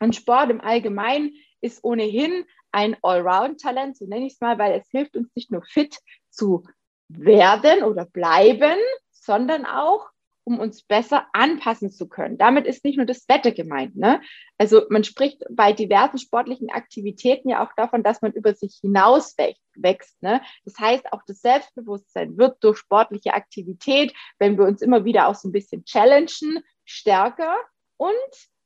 Und 0.00 0.14
Sport 0.14 0.50
im 0.50 0.60
Allgemeinen 0.60 1.34
ist 1.60 1.82
ohnehin 1.82 2.44
ein 2.72 2.96
Allround-Talent, 3.02 3.96
so 3.96 4.06
nenne 4.06 4.26
ich 4.26 4.34
es 4.34 4.40
mal, 4.40 4.58
weil 4.58 4.78
es 4.78 4.88
hilft 4.90 5.16
uns 5.16 5.34
nicht 5.34 5.50
nur 5.50 5.62
fit 5.62 5.98
zu 6.30 6.64
werden 7.08 7.84
oder 7.84 8.04
bleiben, 8.04 8.78
sondern 9.12 9.64
auch 9.64 10.08
um 10.44 10.60
uns 10.60 10.82
besser 10.82 11.26
anpassen 11.32 11.90
zu 11.90 12.08
können. 12.08 12.38
Damit 12.38 12.66
ist 12.66 12.84
nicht 12.84 12.96
nur 12.96 13.06
das 13.06 13.28
Wetter 13.28 13.50
gemeint. 13.50 13.96
Ne? 13.96 14.20
Also 14.58 14.82
man 14.90 15.02
spricht 15.02 15.42
bei 15.50 15.72
diversen 15.72 16.18
sportlichen 16.18 16.70
Aktivitäten 16.70 17.48
ja 17.48 17.64
auch 17.64 17.72
davon, 17.76 18.02
dass 18.02 18.22
man 18.22 18.32
über 18.32 18.54
sich 18.54 18.78
hinaus 18.80 19.34
wächst. 19.74 20.22
Ne? 20.22 20.42
Das 20.64 20.78
heißt, 20.78 21.12
auch 21.12 21.22
das 21.26 21.40
Selbstbewusstsein 21.40 22.36
wird 22.36 22.62
durch 22.62 22.78
sportliche 22.78 23.34
Aktivität, 23.34 24.14
wenn 24.38 24.58
wir 24.58 24.66
uns 24.66 24.82
immer 24.82 25.04
wieder 25.04 25.28
auch 25.28 25.34
so 25.34 25.48
ein 25.48 25.52
bisschen 25.52 25.84
challengen, 25.84 26.62
stärker 26.84 27.56
und 27.96 28.12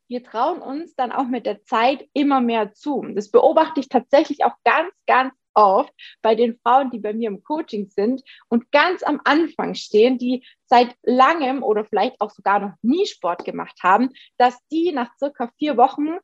wir 0.08 0.24
trauen 0.24 0.62
uns 0.62 0.96
dann 0.96 1.12
auch 1.12 1.26
mit 1.26 1.46
der 1.46 1.62
Zeit 1.64 2.08
immer 2.14 2.40
mehr 2.40 2.72
zu. 2.72 3.04
Das 3.14 3.30
beobachte 3.30 3.80
ich 3.80 3.88
tatsächlich 3.88 4.42
auch 4.44 4.54
ganz, 4.64 4.90
ganz 5.06 5.34
oft 5.58 5.92
bei 6.22 6.34
den 6.34 6.58
Frauen, 6.62 6.90
die 6.90 6.98
bei 6.98 7.12
mir 7.12 7.28
im 7.28 7.42
Coaching 7.42 7.90
sind 7.90 8.22
und 8.48 8.70
ganz 8.70 9.02
am 9.02 9.20
Anfang 9.24 9.74
stehen, 9.74 10.18
die 10.18 10.44
seit 10.66 10.94
langem 11.02 11.62
oder 11.62 11.84
vielleicht 11.84 12.20
auch 12.20 12.30
sogar 12.30 12.60
noch 12.60 12.74
nie 12.82 13.06
Sport 13.06 13.44
gemacht 13.44 13.78
haben, 13.82 14.10
dass 14.36 14.56
die 14.70 14.92
nach 14.92 15.10
circa 15.18 15.50
vier 15.58 15.76
Wochen 15.76 16.18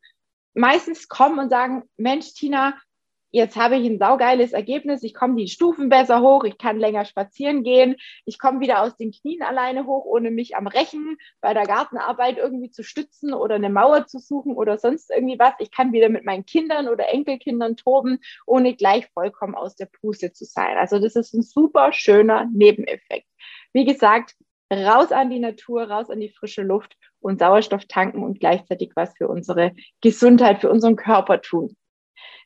meistens 0.55 1.09
kommen 1.09 1.38
und 1.38 1.50
sagen, 1.50 1.83
Mensch, 1.97 2.35
Tina, 2.35 2.79
jetzt 3.35 3.57
habe 3.57 3.76
ich 3.76 3.85
ein 3.85 3.99
saugeiles 3.99 4.53
Ergebnis, 4.53 5.03
ich 5.03 5.12
komme 5.12 5.35
die 5.35 5.49
Stufen 5.49 5.88
besser 5.88 6.21
hoch, 6.21 6.45
ich 6.45 6.57
kann 6.57 6.79
länger 6.79 7.05
spazieren 7.05 7.64
gehen, 7.64 7.97
ich 8.25 8.38
komme 8.38 8.61
wieder 8.61 8.81
aus 8.81 8.97
den 8.97 9.11
Knien 9.11 9.43
alleine 9.43 9.87
hoch, 9.87 10.05
ohne 10.05 10.31
mich 10.31 10.57
am 10.57 10.69
Rechen 10.69 11.17
bei 11.41 11.53
der 11.53 11.64
Gartenarbeit 11.64 12.38
irgendwie 12.38 12.71
zu 12.71 12.85
stützen 12.85 13.35
oder 13.35 13.57
eine 13.57 13.71
Mauer 13.71 14.07
zu 14.07 14.21
suchen 14.21 14.55
oder 14.55 14.79
sonst 14.79 15.11
irgendwie 15.11 15.37
was. 15.37 15.55
Ich 15.59 15.73
kann 15.73 15.93
wieder 15.93 16.09
mit 16.11 16.25
meinen 16.25 16.47
Kindern 16.47 16.87
oder 16.87 17.09
Enkelkindern 17.09 17.76
toben, 17.76 18.21
ohne 18.47 18.76
gleich 18.76 19.09
vollkommen 19.12 19.57
aus 19.57 19.75
der 19.75 19.87
Puste 19.87 20.33
zu 20.33 20.45
sein. 20.45 20.79
Also 20.79 21.00
das 21.00 21.17
ist 21.17 21.35
ein 21.35 21.43
super 21.43 21.93
schöner 21.93 22.49
Nebeneffekt. 22.55 23.26
Wie 23.73 23.85
gesagt, 23.85 24.37
raus 24.73 25.11
an 25.11 25.31
die 25.31 25.41
Natur, 25.41 25.91
raus 25.91 26.09
an 26.09 26.21
die 26.21 26.31
frische 26.31 26.62
Luft 26.62 26.97
und 27.19 27.41
Sauerstoff 27.41 27.87
tanken 27.87 28.23
und 28.23 28.38
gleichzeitig 28.38 28.93
was 28.95 29.12
für 29.17 29.26
unsere 29.26 29.73
Gesundheit, 30.00 30.61
für 30.61 30.71
unseren 30.71 30.95
Körper 30.95 31.41
tun. 31.41 31.76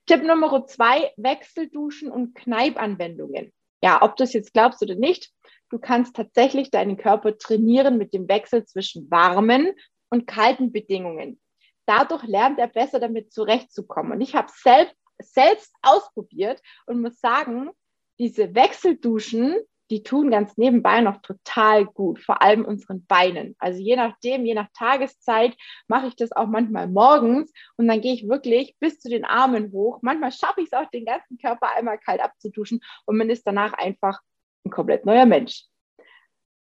Tipp 0.07 0.23
Nummer 0.23 0.67
zwei, 0.67 1.13
Wechselduschen 1.17 2.11
und 2.11 2.35
Kneipanwendungen. 2.35 3.53
Ja, 3.83 4.03
ob 4.03 4.17
du 4.17 4.25
es 4.25 4.33
jetzt 4.33 4.53
glaubst 4.53 4.83
oder 4.83 4.95
nicht, 4.95 5.31
du 5.71 5.79
kannst 5.79 6.17
tatsächlich 6.17 6.71
deinen 6.71 6.97
Körper 6.97 7.37
trainieren 7.39 7.99
mit 7.99 8.13
dem 8.13 8.29
Wechsel 8.29 8.65
zwischen 8.65 9.11
warmen 9.11 9.73
und 10.11 10.27
kalten 10.27 10.73
Bedingungen. 10.73 11.41
Dadurch 11.87 12.25
lernt 12.25 12.59
er 12.59 12.69
besser 12.69 13.01
damit 13.01 13.33
zurechtzukommen. 13.33 14.13
Und 14.13 14.21
ich 14.21 14.35
habe 14.35 14.51
selbst, 14.55 14.95
selbst 15.21 15.73
ausprobiert 15.83 16.61
und 16.87 17.01
muss 17.01 17.21
sagen, 17.21 17.71
diese 18.19 18.55
Wechselduschen 18.55 19.57
die 19.91 20.03
tun 20.03 20.31
ganz 20.31 20.57
nebenbei 20.57 21.01
noch 21.01 21.23
total 21.23 21.87
gut, 21.87 22.21
vor 22.21 22.43
allem 22.43 22.65
unseren 22.65 23.07
Beinen. 23.07 23.57
Also 23.59 23.81
je 23.81 23.97
nachdem, 23.97 24.45
je 24.45 24.55
nach 24.55 24.69
Tageszeit 24.77 25.57
mache 25.87 26.09
ich 26.09 26.17
das 26.17 26.33
auch 26.33 26.47
manchmal 26.47 26.89
morgens 26.89 27.53
und 27.77 27.89
dann 27.89 28.01
gehe 28.01 28.15
ich 28.15 28.29
wirklich 28.29 28.77
bis 28.81 29.01
zu 29.01 29.09
den 29.09 29.25
Armen 29.25 29.73
hoch. 29.73 30.01
Manchmal 30.03 30.33
schaffe 30.33 30.61
ich 30.61 30.67
es 30.67 30.73
auch, 30.73 30.91
den 30.91 31.05
ganzen 31.05 31.39
Körper 31.39 31.75
einmal 31.75 31.99
kalt 31.99 32.21
abzuduschen 32.21 32.81
und 33.07 33.17
man 33.17 33.31
ist 33.31 33.47
danach 33.47 33.73
einfach 33.73 34.21
ein 34.65 34.71
komplett 34.71 35.07
neuer 35.07 35.27
Mensch. 35.27 35.65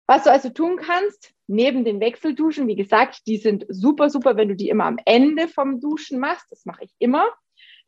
Was 0.07 0.23
du 0.23 0.31
also 0.31 0.49
tun 0.49 0.77
kannst, 0.77 1.33
neben 1.47 1.83
den 1.83 1.99
Wechselduschen, 1.99 2.67
wie 2.67 2.75
gesagt, 2.75 3.21
die 3.25 3.37
sind 3.37 3.65
super, 3.69 4.09
super, 4.09 4.37
wenn 4.37 4.49
du 4.49 4.55
die 4.55 4.69
immer 4.69 4.85
am 4.85 4.99
Ende 5.05 5.47
vom 5.47 5.79
Duschen 5.79 6.19
machst. 6.19 6.45
Das 6.51 6.65
mache 6.65 6.83
ich 6.83 6.93
immer. 6.99 7.27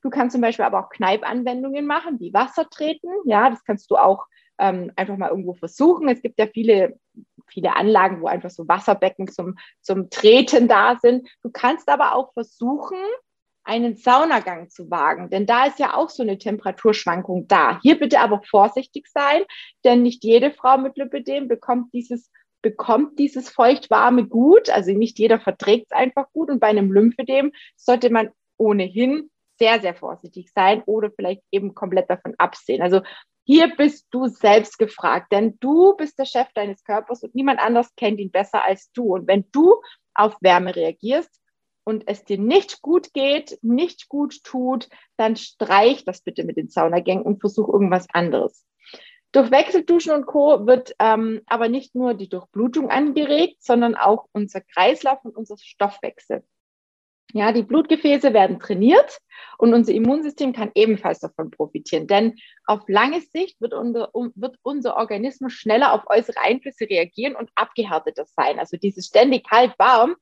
Du 0.01 0.09
kannst 0.09 0.33
zum 0.33 0.41
Beispiel 0.41 0.65
aber 0.65 0.79
auch 0.79 0.89
Kneipanwendungen 0.89 1.85
machen, 1.85 2.19
wie 2.19 2.33
Wasser 2.33 2.67
treten. 2.69 3.07
Ja, 3.25 3.49
das 3.49 3.63
kannst 3.63 3.91
du 3.91 3.97
auch 3.97 4.25
ähm, 4.59 4.91
einfach 4.95 5.17
mal 5.17 5.29
irgendwo 5.29 5.53
versuchen. 5.53 6.09
Es 6.09 6.21
gibt 6.21 6.39
ja 6.39 6.47
viele, 6.47 6.99
viele 7.47 7.75
Anlagen, 7.75 8.21
wo 8.21 8.27
einfach 8.27 8.49
so 8.49 8.67
Wasserbecken 8.67 9.27
zum, 9.27 9.57
zum 9.81 10.09
Treten 10.09 10.67
da 10.67 10.97
sind. 11.01 11.27
Du 11.43 11.49
kannst 11.51 11.89
aber 11.89 12.15
auch 12.15 12.33
versuchen, 12.33 12.97
einen 13.63 13.97
Saunagang 13.97 14.69
zu 14.69 14.89
wagen, 14.89 15.29
denn 15.29 15.45
da 15.45 15.65
ist 15.65 15.77
ja 15.77 15.93
auch 15.93 16.09
so 16.09 16.23
eine 16.23 16.37
Temperaturschwankung 16.37 17.49
da. 17.49 17.81
Hier 17.81 17.99
bitte 17.99 18.21
aber 18.21 18.41
vorsichtig 18.49 19.07
sein, 19.09 19.43
denn 19.83 20.03
nicht 20.03 20.23
jede 20.23 20.51
Frau 20.51 20.77
mit 20.77 20.97
Lipidem 20.97 21.49
bekommt 21.49 21.93
dieses 21.93 22.31
bekommt 22.61 23.19
dieses 23.19 23.49
feuchtwarme 23.49 24.25
gut, 24.25 24.69
also 24.69 24.91
nicht 24.91 25.19
jeder 25.19 25.39
verträgt 25.39 25.87
es 25.89 25.97
einfach 25.97 26.31
gut 26.33 26.49
und 26.49 26.59
bei 26.59 26.67
einem 26.67 26.91
Lymphedem 26.91 27.51
sollte 27.75 28.09
man 28.09 28.29
ohnehin 28.57 29.29
sehr, 29.59 29.79
sehr 29.79 29.95
vorsichtig 29.95 30.51
sein 30.53 30.83
oder 30.85 31.11
vielleicht 31.11 31.43
eben 31.51 31.75
komplett 31.75 32.09
davon 32.09 32.35
absehen. 32.37 32.81
Also 32.81 33.01
hier 33.47 33.73
bist 33.73 34.07
du 34.11 34.27
selbst 34.27 34.77
gefragt, 34.77 35.31
denn 35.31 35.57
du 35.61 35.95
bist 35.95 36.19
der 36.19 36.25
Chef 36.25 36.47
deines 36.53 36.83
Körpers 36.83 37.23
und 37.23 37.33
niemand 37.33 37.61
anders 37.61 37.95
kennt 37.95 38.19
ihn 38.19 38.29
besser 38.29 38.65
als 38.65 38.91
du. 38.91 39.13
Und 39.13 39.25
wenn 39.25 39.45
du 39.53 39.81
auf 40.13 40.35
Wärme 40.41 40.75
reagierst 40.75 41.31
und 41.85 42.03
es 42.07 42.25
dir 42.25 42.37
nicht 42.37 42.81
gut 42.81 43.13
geht, 43.13 43.57
nicht 43.61 44.09
gut 44.09 44.43
tut, 44.43 44.89
dann 45.15 45.37
streich 45.37 46.03
das 46.03 46.19
bitte 46.19 46.43
mit 46.43 46.57
den 46.57 46.67
Saunagängen 46.67 47.23
und 47.23 47.39
versuch 47.39 47.69
irgendwas 47.69 48.07
anderes. 48.11 48.65
Durch 49.31 49.49
Wechselduschen 49.49 50.11
und 50.11 50.25
Co. 50.25 50.67
wird 50.67 50.93
ähm, 50.99 51.41
aber 51.45 51.69
nicht 51.69 51.95
nur 51.95 52.15
die 52.15 52.27
Durchblutung 52.27 52.89
angeregt, 52.89 53.63
sondern 53.63 53.95
auch 53.95 54.25
unser 54.33 54.59
Kreislauf 54.59 55.23
und 55.23 55.37
unser 55.37 55.55
Stoffwechsel. 55.57 56.43
Ja, 57.33 57.51
die 57.51 57.63
Blutgefäße 57.63 58.33
werden 58.33 58.57
trainiert 58.59 59.19
und 59.57 59.73
unser 59.73 59.91
Immunsystem 59.91 60.53
kann 60.53 60.71
ebenfalls 60.75 61.19
davon 61.19 61.51
profitieren. 61.51 62.07
Denn 62.07 62.35
auf 62.65 62.81
lange 62.87 63.19
Sicht 63.19 63.59
wird 63.59 63.73
unser, 63.73 64.11
wird 64.13 64.57
unser 64.61 64.95
Organismus 64.95 65.51
schneller 65.51 65.91
auf 65.93 66.03
äußere 66.07 66.39
Einflüsse 66.39 66.89
reagieren 66.89 67.35
und 67.35 67.49
abgehärteter 67.55 68.25
sein. 68.25 68.59
Also 68.59 68.77
dieses 68.77 69.07
ständig 69.07 69.45
kalt-warm 69.45 70.15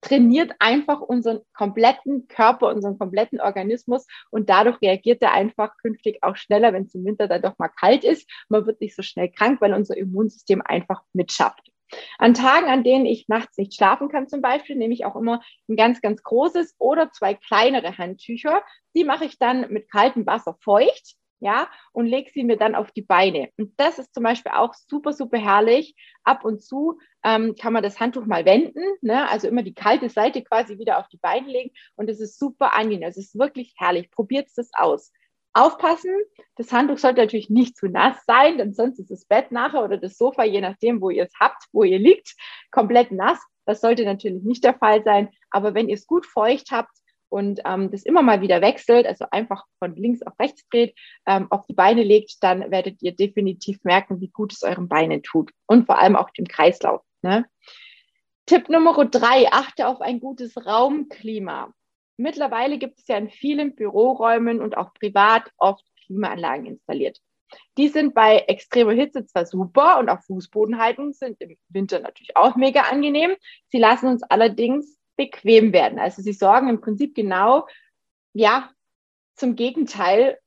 trainiert 0.00 0.52
einfach 0.58 1.00
unseren 1.00 1.40
kompletten 1.54 2.28
Körper, 2.28 2.68
unseren 2.68 2.98
kompletten 2.98 3.40
Organismus 3.40 4.06
und 4.30 4.48
dadurch 4.48 4.80
reagiert 4.80 5.22
er 5.22 5.32
einfach 5.32 5.76
künftig 5.78 6.18
auch 6.22 6.36
schneller, 6.36 6.72
wenn 6.72 6.84
es 6.84 6.94
im 6.94 7.04
Winter 7.04 7.28
dann 7.28 7.42
doch 7.42 7.58
mal 7.58 7.68
kalt 7.68 8.04
ist. 8.04 8.28
Man 8.48 8.66
wird 8.66 8.80
nicht 8.80 8.96
so 8.96 9.02
schnell 9.02 9.30
krank, 9.30 9.60
weil 9.60 9.74
unser 9.74 9.96
Immunsystem 9.96 10.62
einfach 10.64 11.02
mitschafft. 11.12 11.70
An 12.18 12.34
Tagen, 12.34 12.66
an 12.66 12.84
denen 12.84 13.06
ich 13.06 13.28
nachts 13.28 13.56
nicht 13.56 13.74
schlafen 13.74 14.08
kann 14.08 14.28
zum 14.28 14.40
Beispiel, 14.42 14.76
nehme 14.76 14.94
ich 14.94 15.04
auch 15.04 15.16
immer 15.16 15.40
ein 15.68 15.76
ganz, 15.76 16.00
ganz 16.00 16.22
großes 16.22 16.76
oder 16.78 17.10
zwei 17.12 17.34
kleinere 17.34 17.98
Handtücher. 17.98 18.62
Die 18.94 19.04
mache 19.04 19.24
ich 19.24 19.38
dann 19.38 19.70
mit 19.72 19.90
kaltem 19.90 20.26
Wasser 20.26 20.56
feucht, 20.60 21.16
ja, 21.40 21.68
und 21.92 22.06
lege 22.06 22.30
sie 22.30 22.42
mir 22.44 22.56
dann 22.56 22.74
auf 22.74 22.90
die 22.90 23.02
Beine. 23.02 23.50
Und 23.56 23.72
das 23.78 23.98
ist 23.98 24.12
zum 24.12 24.24
Beispiel 24.24 24.52
auch 24.52 24.74
super, 24.74 25.12
super 25.12 25.38
herrlich. 25.38 25.94
Ab 26.24 26.44
und 26.44 26.62
zu 26.62 26.98
ähm, 27.22 27.54
kann 27.54 27.72
man 27.72 27.82
das 27.82 28.00
Handtuch 28.00 28.26
mal 28.26 28.44
wenden, 28.44 28.82
ne? 29.00 29.28
also 29.28 29.48
immer 29.48 29.62
die 29.62 29.74
kalte 29.74 30.08
Seite 30.08 30.42
quasi 30.42 30.78
wieder 30.78 30.98
auf 30.98 31.08
die 31.08 31.16
Beine 31.16 31.48
legen 31.48 31.70
und 31.96 32.10
es 32.10 32.20
ist 32.20 32.38
super 32.38 32.74
angenehm. 32.76 33.08
Es 33.08 33.16
ist 33.16 33.38
wirklich 33.38 33.74
herrlich. 33.76 34.10
Probiert 34.10 34.48
es 34.56 34.70
aus. 34.74 35.12
Aufpassen, 35.58 36.14
das 36.56 36.72
Handtuch 36.72 36.98
sollte 36.98 37.20
natürlich 37.20 37.50
nicht 37.50 37.76
zu 37.76 37.88
nass 37.88 38.16
sein, 38.26 38.58
denn 38.58 38.74
sonst 38.74 38.98
ist 38.98 39.10
das 39.10 39.24
Bett 39.24 39.52
nachher 39.52 39.84
oder 39.84 39.96
das 39.96 40.16
Sofa, 40.16 40.44
je 40.44 40.60
nachdem, 40.60 41.00
wo 41.00 41.10
ihr 41.10 41.24
es 41.24 41.32
habt, 41.38 41.64
wo 41.72 41.84
ihr 41.84 41.98
liegt, 41.98 42.34
komplett 42.70 43.12
nass. 43.12 43.38
Das 43.64 43.80
sollte 43.80 44.04
natürlich 44.04 44.42
nicht 44.42 44.64
der 44.64 44.74
Fall 44.74 45.02
sein. 45.04 45.28
Aber 45.50 45.74
wenn 45.74 45.88
ihr 45.88 45.94
es 45.94 46.06
gut 46.06 46.26
feucht 46.26 46.70
habt 46.70 46.96
und 47.28 47.60
ähm, 47.64 47.90
das 47.90 48.04
immer 48.04 48.22
mal 48.22 48.40
wieder 48.40 48.60
wechselt, 48.62 49.06
also 49.06 49.26
einfach 49.30 49.64
von 49.78 49.94
links 49.94 50.22
auf 50.22 50.38
rechts 50.38 50.66
dreht, 50.70 50.94
ähm, 51.26 51.48
auf 51.50 51.66
die 51.66 51.74
Beine 51.74 52.02
legt, 52.02 52.42
dann 52.42 52.70
werdet 52.70 53.02
ihr 53.02 53.14
definitiv 53.14 53.78
merken, 53.84 54.20
wie 54.20 54.30
gut 54.30 54.52
es 54.52 54.62
euren 54.62 54.88
Beinen 54.88 55.22
tut 55.22 55.50
und 55.66 55.86
vor 55.86 55.98
allem 55.98 56.16
auch 56.16 56.30
dem 56.30 56.46
Kreislauf. 56.46 57.02
Ne? 57.22 57.44
Tipp 58.46 58.70
Nummer 58.70 59.04
drei, 59.04 59.52
achte 59.52 59.86
auf 59.86 60.00
ein 60.00 60.20
gutes 60.20 60.56
Raumklima. 60.64 61.72
Mittlerweile 62.18 62.78
gibt 62.78 62.98
es 62.98 63.06
ja 63.06 63.16
in 63.16 63.30
vielen 63.30 63.74
Büroräumen 63.76 64.60
und 64.60 64.76
auch 64.76 64.92
privat 64.92 65.50
oft 65.56 65.84
Klimaanlagen 66.04 66.66
installiert. 66.66 67.20
Die 67.78 67.88
sind 67.88 68.12
bei 68.12 68.40
extremer 68.48 68.92
Hitze 68.92 69.24
zwar 69.24 69.46
super 69.46 69.98
und 70.00 70.08
auch 70.08 70.20
Fußbodenhaltung 70.22 71.12
sind 71.12 71.40
im 71.40 71.56
Winter 71.68 72.00
natürlich 72.00 72.36
auch 72.36 72.56
mega 72.56 72.82
angenehm. 72.82 73.36
Sie 73.68 73.78
lassen 73.78 74.08
uns 74.08 74.22
allerdings 74.24 74.98
bequem 75.16 75.72
werden. 75.72 75.98
Also 75.98 76.20
sie 76.20 76.32
sorgen 76.32 76.68
im 76.68 76.80
Prinzip 76.80 77.14
genau, 77.14 77.66
ja, 78.32 78.70
zum 79.36 79.54
Gegenteil, 79.54 80.38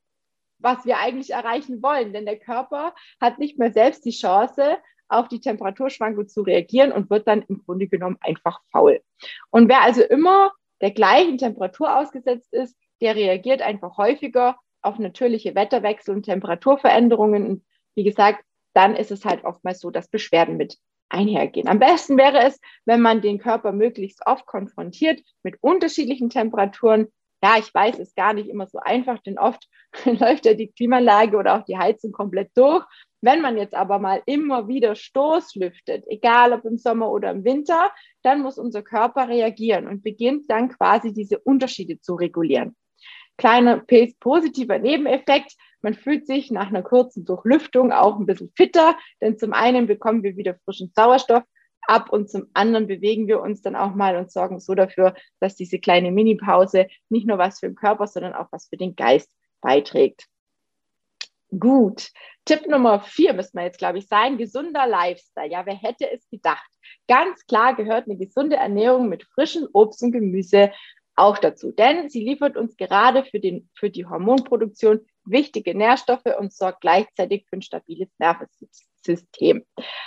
was 0.58 0.84
wir 0.84 0.98
eigentlich 0.98 1.30
erreichen 1.30 1.82
wollen. 1.82 2.12
Denn 2.12 2.26
der 2.26 2.38
Körper 2.38 2.94
hat 3.20 3.38
nicht 3.38 3.58
mehr 3.58 3.72
selbst 3.72 4.04
die 4.04 4.10
Chance, 4.10 4.76
auf 5.08 5.28
die 5.28 5.40
Temperaturschwankung 5.40 6.28
zu 6.28 6.42
reagieren 6.42 6.92
und 6.92 7.10
wird 7.10 7.26
dann 7.26 7.42
im 7.42 7.62
Grunde 7.64 7.86
genommen 7.86 8.16
einfach 8.20 8.60
faul. 8.70 9.02
Und 9.50 9.68
wer 9.68 9.82
also 9.82 10.02
immer 10.02 10.52
der 10.82 10.90
gleichen 10.90 11.38
Temperatur 11.38 11.96
ausgesetzt 11.96 12.52
ist, 12.52 12.76
der 13.00 13.16
reagiert 13.16 13.62
einfach 13.62 13.96
häufiger 13.96 14.56
auf 14.82 14.98
natürliche 14.98 15.54
Wetterwechsel 15.54 16.14
und 16.14 16.24
Temperaturveränderungen. 16.24 17.46
Und 17.46 17.64
wie 17.94 18.04
gesagt, 18.04 18.44
dann 18.74 18.96
ist 18.96 19.10
es 19.10 19.24
halt 19.24 19.44
oftmals 19.44 19.80
so, 19.80 19.90
dass 19.90 20.08
Beschwerden 20.08 20.56
mit 20.56 20.76
einhergehen. 21.08 21.68
Am 21.68 21.78
besten 21.78 22.16
wäre 22.16 22.42
es, 22.42 22.58
wenn 22.84 23.00
man 23.00 23.20
den 23.20 23.38
Körper 23.38 23.72
möglichst 23.72 24.26
oft 24.26 24.46
konfrontiert 24.46 25.20
mit 25.42 25.56
unterschiedlichen 25.60 26.30
Temperaturen, 26.30 27.08
Ja, 27.44 27.56
ich 27.58 27.74
weiß, 27.74 27.98
ist 27.98 28.16
gar 28.16 28.34
nicht 28.34 28.48
immer 28.48 28.66
so 28.68 28.78
einfach, 28.78 29.18
denn 29.18 29.38
oft 29.38 29.68
läuft 30.04 30.46
ja 30.46 30.54
die 30.54 30.68
Klimaanlage 30.68 31.36
oder 31.36 31.58
auch 31.58 31.64
die 31.64 31.76
Heizung 31.78 32.12
komplett 32.12 32.50
durch. 32.54 32.84
Wenn 33.22 33.40
man 33.40 33.56
jetzt 33.56 33.74
aber 33.74 34.00
mal 34.00 34.20
immer 34.26 34.66
wieder 34.66 34.96
Stoßlüftet, 34.96 36.04
egal 36.08 36.52
ob 36.52 36.64
im 36.64 36.76
Sommer 36.76 37.10
oder 37.10 37.30
im 37.30 37.44
Winter, 37.44 37.92
dann 38.22 38.42
muss 38.42 38.58
unser 38.58 38.82
Körper 38.82 39.28
reagieren 39.28 39.86
und 39.86 40.02
beginnt 40.02 40.50
dann 40.50 40.68
quasi 40.68 41.12
diese 41.12 41.38
Unterschiede 41.38 42.00
zu 42.00 42.16
regulieren. 42.16 42.76
Kleiner 43.38 43.84
positiver 44.20 44.78
Nebeneffekt, 44.78 45.54
man 45.82 45.94
fühlt 45.94 46.26
sich 46.26 46.50
nach 46.50 46.68
einer 46.68 46.82
kurzen 46.82 47.24
Durchlüftung 47.24 47.92
auch 47.92 48.18
ein 48.18 48.26
bisschen 48.26 48.52
fitter, 48.56 48.96
denn 49.20 49.38
zum 49.38 49.52
einen 49.52 49.86
bekommen 49.86 50.24
wir 50.24 50.36
wieder 50.36 50.56
frischen 50.64 50.92
Sauerstoff 50.94 51.44
ab 51.82 52.10
und 52.10 52.28
zum 52.28 52.48
anderen 52.54 52.88
bewegen 52.88 53.28
wir 53.28 53.40
uns 53.40 53.62
dann 53.62 53.76
auch 53.76 53.94
mal 53.94 54.16
und 54.16 54.32
sorgen 54.32 54.58
so 54.58 54.74
dafür, 54.74 55.14
dass 55.40 55.54
diese 55.54 55.78
kleine 55.78 56.10
Mini-Pause 56.10 56.88
nicht 57.08 57.26
nur 57.26 57.38
was 57.38 57.60
für 57.60 57.66
den 57.68 57.76
Körper, 57.76 58.06
sondern 58.08 58.34
auch 58.34 58.48
was 58.50 58.68
für 58.68 58.76
den 58.76 58.96
Geist 58.96 59.32
beiträgt. 59.60 60.26
Gut. 61.58 62.10
Tipp 62.44 62.66
Nummer 62.66 63.00
vier 63.00 63.34
müsste 63.34 63.56
man 63.56 63.66
jetzt, 63.66 63.78
glaube 63.78 63.98
ich, 63.98 64.08
sein. 64.08 64.38
Gesunder 64.38 64.86
Lifestyle. 64.86 65.50
Ja, 65.50 65.66
wer 65.66 65.74
hätte 65.74 66.10
es 66.10 66.28
gedacht? 66.30 66.68
Ganz 67.08 67.44
klar 67.46 67.76
gehört 67.76 68.06
eine 68.06 68.16
gesunde 68.16 68.56
Ernährung 68.56 69.08
mit 69.08 69.24
frischen 69.24 69.68
Obst 69.72 70.02
und 70.02 70.12
Gemüse 70.12 70.72
auch 71.14 71.36
dazu, 71.38 71.72
denn 71.72 72.08
sie 72.08 72.24
liefert 72.24 72.56
uns 72.56 72.76
gerade 72.76 73.24
für, 73.24 73.38
den, 73.38 73.68
für 73.74 73.90
die 73.90 74.06
Hormonproduktion 74.06 75.06
wichtige 75.24 75.74
Nährstoffe 75.74 76.24
und 76.38 76.54
sorgt 76.54 76.80
gleichzeitig 76.80 77.44
für 77.48 77.56
ein 77.56 77.62
stabiles 77.62 78.08
Nervensystem. 78.18 79.64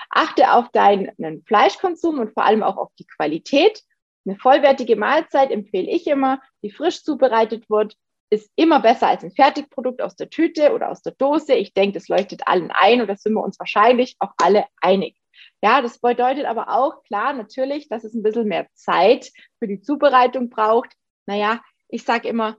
Achte 0.10 0.52
auf 0.52 0.70
deinen 0.72 1.44
Fleischkonsum 1.46 2.20
und 2.20 2.34
vor 2.34 2.44
allem 2.44 2.64
auch 2.64 2.78
auf 2.78 2.90
die 2.98 3.06
Qualität. 3.06 3.84
Eine 4.26 4.38
vollwertige 4.38 4.96
Mahlzeit 4.96 5.52
empfehle 5.52 5.92
ich 5.92 6.08
immer, 6.08 6.42
die 6.64 6.72
frisch 6.72 7.04
zubereitet 7.04 7.70
wird, 7.70 7.96
ist 8.30 8.52
immer 8.56 8.80
besser 8.80 9.08
als 9.08 9.24
ein 9.24 9.32
Fertigprodukt 9.32 10.02
aus 10.02 10.16
der 10.16 10.30
Tüte 10.30 10.74
oder 10.74 10.90
aus 10.90 11.02
der 11.02 11.14
Dose. 11.14 11.54
Ich 11.54 11.74
denke, 11.74 12.00
das 12.00 12.08
leuchtet 12.08 12.48
allen 12.48 12.72
ein 12.72 13.02
und 13.02 13.08
da 13.08 13.16
sind 13.16 13.34
wir 13.34 13.44
uns 13.44 13.60
wahrscheinlich 13.60 14.16
auch 14.20 14.32
alle 14.38 14.66
einig. 14.82 15.18
Ja, 15.62 15.82
das 15.82 16.00
bedeutet 16.00 16.46
aber 16.46 16.70
auch, 16.70 17.04
klar, 17.04 17.34
natürlich, 17.34 17.88
dass 17.88 18.04
es 18.04 18.14
ein 18.14 18.24
bisschen 18.24 18.48
mehr 18.48 18.68
Zeit 18.74 19.32
für 19.60 19.68
die 19.68 19.82
Zubereitung 19.82 20.50
braucht. 20.50 20.92
Naja, 21.26 21.62
ich 21.88 22.04
sage 22.04 22.28
immer, 22.28 22.58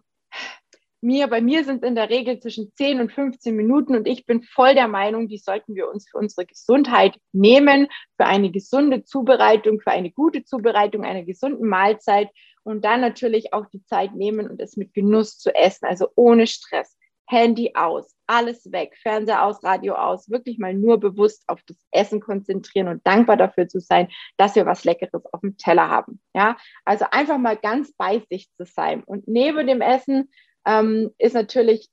mir, 1.00 1.28
bei 1.28 1.40
mir 1.40 1.64
sind 1.64 1.84
in 1.84 1.94
der 1.94 2.10
Regel 2.10 2.40
zwischen 2.40 2.72
10 2.74 3.00
und 3.00 3.12
15 3.12 3.54
Minuten 3.54 3.94
und 3.94 4.08
ich 4.08 4.26
bin 4.26 4.42
voll 4.42 4.74
der 4.74 4.88
Meinung, 4.88 5.28
die 5.28 5.38
sollten 5.38 5.74
wir 5.74 5.88
uns 5.88 6.08
für 6.08 6.18
unsere 6.18 6.46
Gesundheit 6.46 7.16
nehmen, 7.32 7.88
für 8.16 8.26
eine 8.26 8.50
gesunde 8.50 9.04
Zubereitung, 9.04 9.80
für 9.80 9.92
eine 9.92 10.10
gute 10.10 10.44
Zubereitung 10.44 11.04
einer 11.04 11.22
gesunden 11.22 11.68
Mahlzeit 11.68 12.28
und 12.66 12.84
dann 12.84 13.00
natürlich 13.00 13.52
auch 13.52 13.66
die 13.66 13.84
Zeit 13.84 14.14
nehmen 14.14 14.50
und 14.50 14.60
es 14.60 14.76
mit 14.76 14.92
Genuss 14.92 15.38
zu 15.38 15.54
essen, 15.54 15.86
also 15.86 16.08
ohne 16.16 16.46
Stress. 16.46 16.96
Handy 17.28 17.72
aus, 17.74 18.14
alles 18.28 18.70
weg, 18.70 18.96
Fernseher 19.02 19.44
aus, 19.44 19.64
Radio 19.64 19.94
aus, 19.94 20.30
wirklich 20.30 20.58
mal 20.58 20.74
nur 20.74 21.00
bewusst 21.00 21.42
auf 21.48 21.60
das 21.64 21.76
Essen 21.90 22.20
konzentrieren 22.20 22.86
und 22.86 23.04
dankbar 23.04 23.36
dafür 23.36 23.66
zu 23.66 23.80
sein, 23.80 24.08
dass 24.36 24.54
wir 24.54 24.64
was 24.64 24.84
Leckeres 24.84 25.26
auf 25.32 25.40
dem 25.40 25.56
Teller 25.56 25.88
haben. 25.88 26.20
Ja, 26.34 26.56
also 26.84 27.04
einfach 27.10 27.38
mal 27.38 27.56
ganz 27.56 27.92
bei 27.94 28.22
sich 28.30 28.48
zu 28.52 28.64
sein. 28.64 29.02
Und 29.02 29.26
neben 29.26 29.66
dem 29.66 29.80
Essen 29.80 30.30
ähm, 30.64 31.10
ist 31.18 31.34
natürlich 31.34 31.88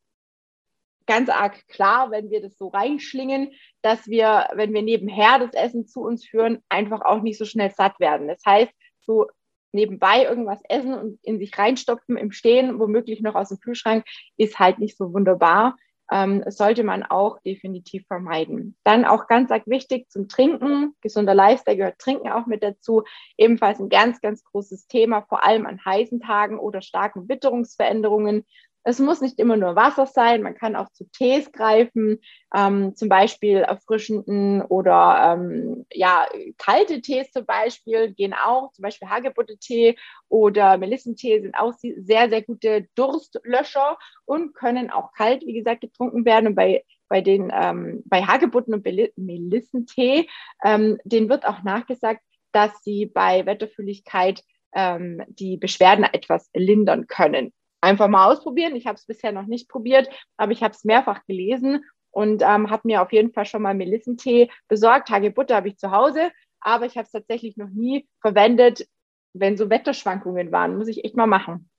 ganz 1.07 1.29
arg 1.29 1.67
klar, 1.67 2.11
wenn 2.11 2.29
wir 2.29 2.41
das 2.41 2.55
so 2.57 2.67
reinschlingen, 2.67 3.53
dass 3.81 4.07
wir, 4.07 4.49
wenn 4.53 4.71
wir 4.71 4.83
nebenher 4.83 5.39
das 5.39 5.53
Essen 5.53 5.87
zu 5.87 6.01
uns 6.01 6.27
führen, 6.27 6.63
einfach 6.69 7.01
auch 7.01 7.21
nicht 7.21 7.39
so 7.39 7.45
schnell 7.45 7.71
satt 7.71 7.99
werden. 7.99 8.27
Das 8.27 8.41
heißt, 8.45 8.71
so 9.01 9.27
nebenbei 9.73 10.23
irgendwas 10.23 10.61
essen 10.69 10.93
und 10.93 11.19
in 11.23 11.39
sich 11.39 11.57
reinstopfen 11.57 12.17
im 12.17 12.31
Stehen, 12.31 12.79
womöglich 12.79 13.21
noch 13.21 13.35
aus 13.35 13.49
dem 13.49 13.59
Kühlschrank, 13.59 14.05
ist 14.37 14.59
halt 14.59 14.79
nicht 14.79 14.97
so 14.97 15.13
wunderbar. 15.13 15.75
Ähm, 16.11 16.43
sollte 16.47 16.83
man 16.83 17.03
auch 17.03 17.39
definitiv 17.41 18.05
vermeiden. 18.07 18.75
Dann 18.83 19.05
auch 19.05 19.27
ganz 19.27 19.51
arg 19.51 19.63
wichtig 19.65 20.09
zum 20.11 20.27
Trinken. 20.27 20.95
Gesunder 21.01 21.33
Lifestyle 21.33 21.77
gehört 21.77 21.97
Trinken 21.97 22.29
auch 22.29 22.45
mit 22.45 22.61
dazu. 22.61 23.03
Ebenfalls 23.37 23.79
ein 23.79 23.89
ganz, 23.89 24.19
ganz 24.19 24.43
großes 24.43 24.87
Thema, 24.87 25.21
vor 25.21 25.43
allem 25.43 25.65
an 25.65 25.83
heißen 25.83 26.19
Tagen 26.19 26.59
oder 26.59 26.81
starken 26.81 27.29
Witterungsveränderungen. 27.29 28.45
Es 28.83 28.99
muss 28.99 29.21
nicht 29.21 29.39
immer 29.39 29.55
nur 29.55 29.75
Wasser 29.75 30.05
sein, 30.05 30.41
man 30.41 30.55
kann 30.55 30.75
auch 30.75 30.89
zu 30.89 31.05
Tees 31.11 31.51
greifen, 31.51 32.19
ähm, 32.53 32.95
zum 32.95 33.07
Beispiel 33.07 33.57
erfrischenden 33.57 34.61
oder 34.61 35.35
ähm, 35.37 35.85
ja, 35.91 36.27
kalte 36.57 37.01
Tees 37.01 37.31
zum 37.31 37.45
Beispiel 37.45 38.13
gehen 38.13 38.33
auch, 38.33 38.71
zum 38.73 38.83
Beispiel 38.83 39.07
Hagebutte-Tee 39.07 39.95
oder 40.27 40.77
Melissentee 40.77 41.41
sind 41.41 41.55
auch 41.55 41.73
sehr, 41.79 42.29
sehr 42.29 42.41
gute 42.41 42.87
Durstlöscher 42.95 43.97
und 44.25 44.53
können 44.53 44.89
auch 44.89 45.13
kalt, 45.13 45.45
wie 45.45 45.53
gesagt, 45.53 45.81
getrunken 45.81 46.25
werden. 46.25 46.47
Und 46.47 46.55
bei 46.55 46.83
bei 47.09 47.21
den 47.21 47.51
ähm, 47.53 48.01
bei 48.05 48.23
Hagebutten 48.23 48.73
und 48.73 48.83
Melissentee, 49.17 50.27
ähm, 50.63 50.97
denen 51.03 51.29
wird 51.29 51.45
auch 51.45 51.61
nachgesagt, 51.61 52.21
dass 52.51 52.71
sie 52.83 53.05
bei 53.05 53.45
Wetterfühligkeit 53.45 54.43
ähm, 54.73 55.21
die 55.27 55.57
Beschwerden 55.57 56.05
etwas 56.05 56.49
lindern 56.53 57.05
können 57.07 57.53
einfach 57.83 58.07
mal 58.07 58.31
ausprobieren. 58.31 58.75
Ich 58.75 58.87
habe 58.87 58.95
es 58.95 59.05
bisher 59.05 59.31
noch 59.31 59.45
nicht 59.45 59.69
probiert, 59.69 60.09
aber 60.37 60.51
ich 60.51 60.63
habe 60.63 60.73
es 60.73 60.83
mehrfach 60.83 61.25
gelesen 61.25 61.83
und 62.11 62.41
ähm, 62.41 62.69
habe 62.69 62.83
mir 62.85 63.01
auf 63.01 63.11
jeden 63.11 63.33
Fall 63.33 63.45
schon 63.45 63.61
mal 63.61 63.75
Melissentee 63.75 64.49
besorgt. 64.67 65.09
Hagebutte 65.09 65.55
habe 65.55 65.67
ich 65.67 65.77
zu 65.77 65.91
Hause, 65.91 66.31
aber 66.61 66.85
ich 66.85 66.95
habe 66.95 67.05
es 67.05 67.11
tatsächlich 67.11 67.57
noch 67.57 67.69
nie 67.69 68.07
verwendet, 68.21 68.87
wenn 69.33 69.57
so 69.57 69.69
Wetterschwankungen 69.69 70.51
waren. 70.51 70.77
Muss 70.77 70.87
ich 70.87 71.03
echt 71.03 71.15
mal 71.15 71.27
machen. 71.27 71.69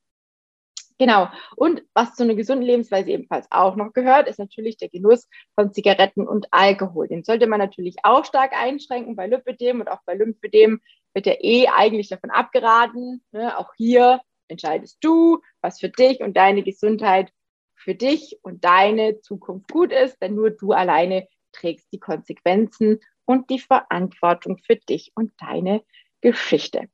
Genau. 0.99 1.29
Und 1.57 1.83
was 1.93 2.15
zu 2.15 2.23
einer 2.23 2.35
gesunden 2.35 2.65
Lebensweise 2.65 3.11
ebenfalls 3.11 3.47
auch 3.51 3.75
noch 3.75 3.93
gehört, 3.93 4.29
ist 4.29 4.39
natürlich 4.39 4.77
der 4.77 4.89
Genuss 4.89 5.29
von 5.57 5.73
Zigaretten 5.73 6.29
und 6.29 6.47
Alkohol. 6.53 7.09
Den 7.09 7.25
sollte 7.25 7.49
man 7.49 7.59
natürlich 7.59 7.97
auch 8.05 8.25
stark 8.25 8.53
einschränken. 8.53 9.17
Bei 9.17 9.27
Lipödem 9.27 9.81
und 9.81 9.89
auch 9.91 10.01
bei 10.07 10.15
Lymphödem 10.15 10.81
wird 11.15 11.27
ja 11.27 11.35
eh 11.41 11.67
eigentlich 11.69 12.09
davon 12.09 12.31
abgeraten. 12.31 13.25
Ne? 13.33 13.59
Auch 13.59 13.73
hier 13.77 14.21
entscheidest 14.49 14.99
du, 15.01 15.41
was 15.61 15.81
für 15.81 15.89
dich 15.89 16.21
und 16.21 16.37
deine 16.37 16.63
Gesundheit 16.63 17.33
für 17.75 17.95
dich 17.95 18.39
und 18.43 18.65
deine 18.65 19.21
Zukunft 19.21 19.71
gut 19.71 19.93
ist, 19.93 20.21
denn 20.23 20.35
nur 20.35 20.51
du 20.51 20.73
alleine 20.73 21.29
trägst 21.53 21.87
die 21.93 22.01
Konsequenzen 22.01 23.01
und 23.25 23.51
die 23.51 23.59
Verantwortung 23.59 24.59
für 24.59 24.77
dich 24.77 25.13
und 25.15 25.33
deine 25.39 25.83
Geschichte. 26.21 26.89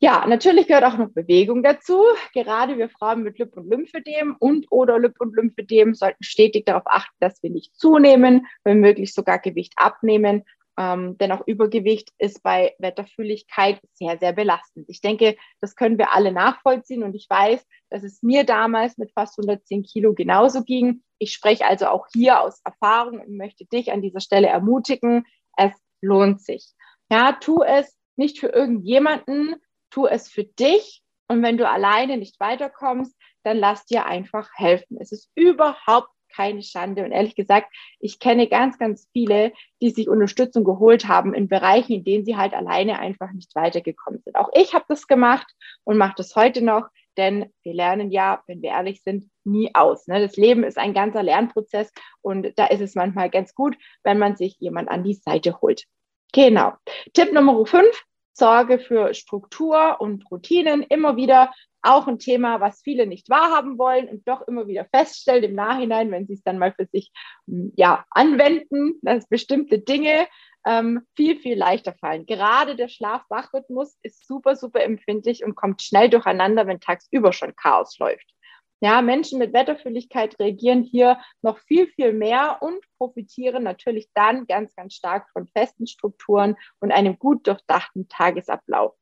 Ja, 0.00 0.24
natürlich 0.28 0.68
gehört 0.68 0.84
auch 0.84 0.96
noch 0.96 1.10
Bewegung 1.10 1.64
dazu. 1.64 2.04
Gerade 2.32 2.78
wir 2.78 2.88
Frauen 2.88 3.24
mit 3.24 3.38
Lip- 3.40 3.56
und 3.56 3.68
Lymphedem 3.68 4.36
und 4.38 4.66
oder 4.70 4.96
Lip- 5.00 5.20
und 5.20 5.34
Lymphedem 5.34 5.94
sollten 5.94 6.22
stetig 6.22 6.66
darauf 6.66 6.84
achten, 6.86 7.16
dass 7.18 7.42
wir 7.42 7.50
nicht 7.50 7.74
zunehmen, 7.74 8.46
wenn 8.62 8.78
möglich 8.78 9.12
sogar 9.12 9.40
Gewicht 9.40 9.72
abnehmen 9.74 10.44
ähm, 10.78 11.18
denn 11.18 11.32
auch 11.32 11.46
Übergewicht 11.46 12.10
ist 12.18 12.42
bei 12.44 12.74
Wetterfühligkeit 12.78 13.80
sehr, 13.94 14.16
sehr 14.18 14.32
belastend. 14.32 14.86
Ich 14.88 15.00
denke, 15.00 15.36
das 15.60 15.74
können 15.74 15.98
wir 15.98 16.12
alle 16.12 16.30
nachvollziehen 16.30 17.02
und 17.02 17.14
ich 17.14 17.26
weiß, 17.28 17.66
dass 17.90 18.04
es 18.04 18.22
mir 18.22 18.44
damals 18.44 18.96
mit 18.96 19.10
fast 19.12 19.36
110 19.38 19.82
Kilo 19.82 20.14
genauso 20.14 20.62
ging. 20.62 21.02
Ich 21.18 21.32
spreche 21.32 21.66
also 21.66 21.88
auch 21.88 22.06
hier 22.12 22.40
aus 22.40 22.60
Erfahrung 22.64 23.18
und 23.18 23.36
möchte 23.36 23.66
dich 23.66 23.90
an 23.90 24.02
dieser 24.02 24.20
Stelle 24.20 24.46
ermutigen, 24.46 25.26
es 25.56 25.72
lohnt 26.00 26.40
sich. 26.40 26.72
Ja, 27.10 27.32
tu 27.32 27.62
es 27.64 27.98
nicht 28.14 28.38
für 28.38 28.48
irgendjemanden, 28.48 29.56
tu 29.90 30.06
es 30.06 30.28
für 30.28 30.44
dich 30.44 31.02
und 31.26 31.42
wenn 31.42 31.58
du 31.58 31.68
alleine 31.68 32.18
nicht 32.18 32.38
weiterkommst, 32.38 33.16
dann 33.42 33.56
lass 33.56 33.84
dir 33.84 34.06
einfach 34.06 34.48
helfen. 34.54 34.98
Es 35.00 35.10
ist 35.10 35.28
überhaupt 35.34 36.10
keine 36.28 36.62
Schande. 36.62 37.04
Und 37.04 37.12
ehrlich 37.12 37.34
gesagt, 37.34 37.74
ich 38.00 38.18
kenne 38.18 38.48
ganz, 38.48 38.78
ganz 38.78 39.08
viele, 39.12 39.52
die 39.80 39.90
sich 39.90 40.08
Unterstützung 40.08 40.64
geholt 40.64 41.08
haben 41.08 41.34
in 41.34 41.48
Bereichen, 41.48 41.92
in 41.92 42.04
denen 42.04 42.24
sie 42.24 42.36
halt 42.36 42.54
alleine 42.54 42.98
einfach 42.98 43.32
nicht 43.32 43.54
weitergekommen 43.54 44.20
sind. 44.22 44.36
Auch 44.36 44.50
ich 44.54 44.74
habe 44.74 44.84
das 44.88 45.06
gemacht 45.06 45.46
und 45.84 45.98
mache 45.98 46.14
das 46.16 46.36
heute 46.36 46.62
noch, 46.62 46.88
denn 47.16 47.52
wir 47.62 47.74
lernen 47.74 48.10
ja, 48.10 48.42
wenn 48.46 48.62
wir 48.62 48.70
ehrlich 48.70 49.02
sind, 49.02 49.30
nie 49.44 49.74
aus. 49.74 50.06
Ne? 50.06 50.20
Das 50.20 50.36
Leben 50.36 50.64
ist 50.64 50.78
ein 50.78 50.94
ganzer 50.94 51.22
Lernprozess 51.22 51.92
und 52.22 52.52
da 52.56 52.66
ist 52.66 52.80
es 52.80 52.94
manchmal 52.94 53.30
ganz 53.30 53.54
gut, 53.54 53.76
wenn 54.04 54.18
man 54.18 54.36
sich 54.36 54.56
jemand 54.58 54.88
an 54.88 55.04
die 55.04 55.14
Seite 55.14 55.60
holt. 55.60 55.84
Genau. 56.32 56.74
Tipp 57.14 57.32
Nummer 57.32 57.64
fünf. 57.66 58.04
Sorge 58.38 58.78
für 58.78 59.14
Struktur 59.14 59.96
und 59.98 60.30
Routinen. 60.30 60.84
Immer 60.84 61.16
wieder 61.16 61.52
auch 61.82 62.06
ein 62.08 62.18
Thema, 62.18 62.60
was 62.60 62.82
viele 62.82 63.06
nicht 63.06 63.30
wahrhaben 63.30 63.78
wollen 63.78 64.08
und 64.08 64.26
doch 64.26 64.42
immer 64.42 64.66
wieder 64.66 64.86
feststellen 64.86 65.44
im 65.44 65.54
Nachhinein, 65.54 66.10
wenn 66.10 66.26
sie 66.26 66.34
es 66.34 66.42
dann 66.42 66.58
mal 66.58 66.72
für 66.72 66.86
sich 66.86 67.10
hm, 67.46 67.72
ja, 67.76 68.04
anwenden, 68.10 68.98
dass 69.02 69.28
bestimmte 69.28 69.78
Dinge 69.78 70.26
ähm, 70.66 71.02
viel, 71.16 71.38
viel 71.38 71.56
leichter 71.56 71.94
fallen. 71.94 72.26
Gerade 72.26 72.76
der 72.76 72.88
Schlaf-Wach-Rhythmus 72.88 73.96
ist 74.02 74.26
super, 74.26 74.56
super 74.56 74.82
empfindlich 74.82 75.44
und 75.44 75.54
kommt 75.54 75.82
schnell 75.82 76.10
durcheinander, 76.10 76.66
wenn 76.66 76.80
tagsüber 76.80 77.32
schon 77.32 77.54
Chaos 77.56 77.98
läuft. 77.98 78.34
Ja, 78.80 79.02
Menschen 79.02 79.40
mit 79.40 79.52
Wetterfühligkeit 79.54 80.38
reagieren 80.38 80.84
hier 80.84 81.18
noch 81.42 81.58
viel, 81.58 81.88
viel 81.88 82.12
mehr 82.12 82.58
und 82.60 82.78
profitieren 82.96 83.64
natürlich 83.64 84.08
dann 84.14 84.46
ganz, 84.46 84.74
ganz 84.76 84.94
stark 84.94 85.28
von 85.32 85.48
festen 85.48 85.86
Strukturen 85.88 86.56
und 86.80 86.92
einem 86.92 87.18
gut 87.18 87.46
durchdachten 87.48 88.08
Tagesablauf. 88.08 88.97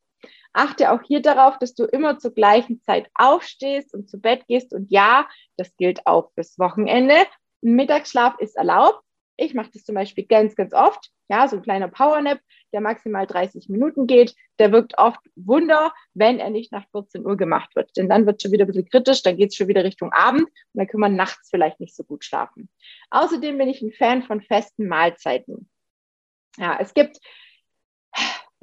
Achte 0.57 0.91
auch 0.91 1.03
hier 1.03 1.21
darauf, 1.21 1.59
dass 1.59 1.75
du 1.75 1.85
immer 1.85 2.19
zur 2.19 2.33
gleichen 2.33 2.81
Zeit 2.81 3.11
aufstehst 3.15 3.95
und 3.95 4.09
zu 4.09 4.19
Bett 4.19 4.47
gehst. 4.49 4.73
Und 4.73 4.91
ja, 4.91 5.29
das 5.57 5.77
gilt 5.77 6.07
auch 6.07 6.33
fürs 6.33 6.59
Wochenende. 6.59 7.15
Ein 7.63 7.75
Mittagsschlaf 7.75 8.39
ist 8.39 8.57
erlaubt. 8.57 9.03
Ich 9.37 9.53
mache 9.53 9.71
das 9.75 9.85
zum 9.85 9.95
Beispiel 9.95 10.25
ganz, 10.25 10.57
ganz 10.57 10.73
oft. 10.73 11.11
Ja, 11.29 11.47
so 11.47 11.57
ein 11.57 11.63
kleiner 11.63 11.89
Powernap, 11.89 12.41
der 12.73 12.81
maximal 12.81 13.27
30 13.27 13.69
Minuten 13.69 14.07
geht, 14.07 14.35
der 14.59 14.73
wirkt 14.73 14.97
oft 14.97 15.21
Wunder, 15.35 15.93
wenn 16.15 16.39
er 16.39 16.51
nicht 16.51 16.73
nach 16.73 16.89
14 16.93 17.27
Uhr 17.27 17.37
gemacht 17.37 17.77
wird. 17.77 17.95
Denn 17.97 18.09
dann 18.09 18.25
wird 18.25 18.37
es 18.37 18.43
schon 18.43 18.53
wieder 18.53 18.65
ein 18.65 18.69
bisschen 18.69 18.89
kritisch, 18.89 19.23
dann 19.23 19.37
geht 19.37 19.51
es 19.51 19.57
schon 19.57 19.69
wieder 19.69 19.85
Richtung 19.85 20.13
Abend 20.13 20.45
und 20.45 20.51
dann 20.73 20.87
können 20.87 21.03
wir 21.03 21.09
nachts 21.11 21.51
vielleicht 21.51 21.81
nicht 21.81 21.95
so 21.95 22.05
gut 22.05 22.25
schlafen. 22.25 22.71
Außerdem 23.11 23.59
bin 23.59 23.69
ich 23.69 23.83
ein 23.83 23.93
Fan 23.93 24.23
von 24.23 24.41
festen 24.41 24.89
Mahlzeiten. 24.89 25.69
Ja, 26.57 26.79
es 26.81 26.95
gibt 26.95 27.19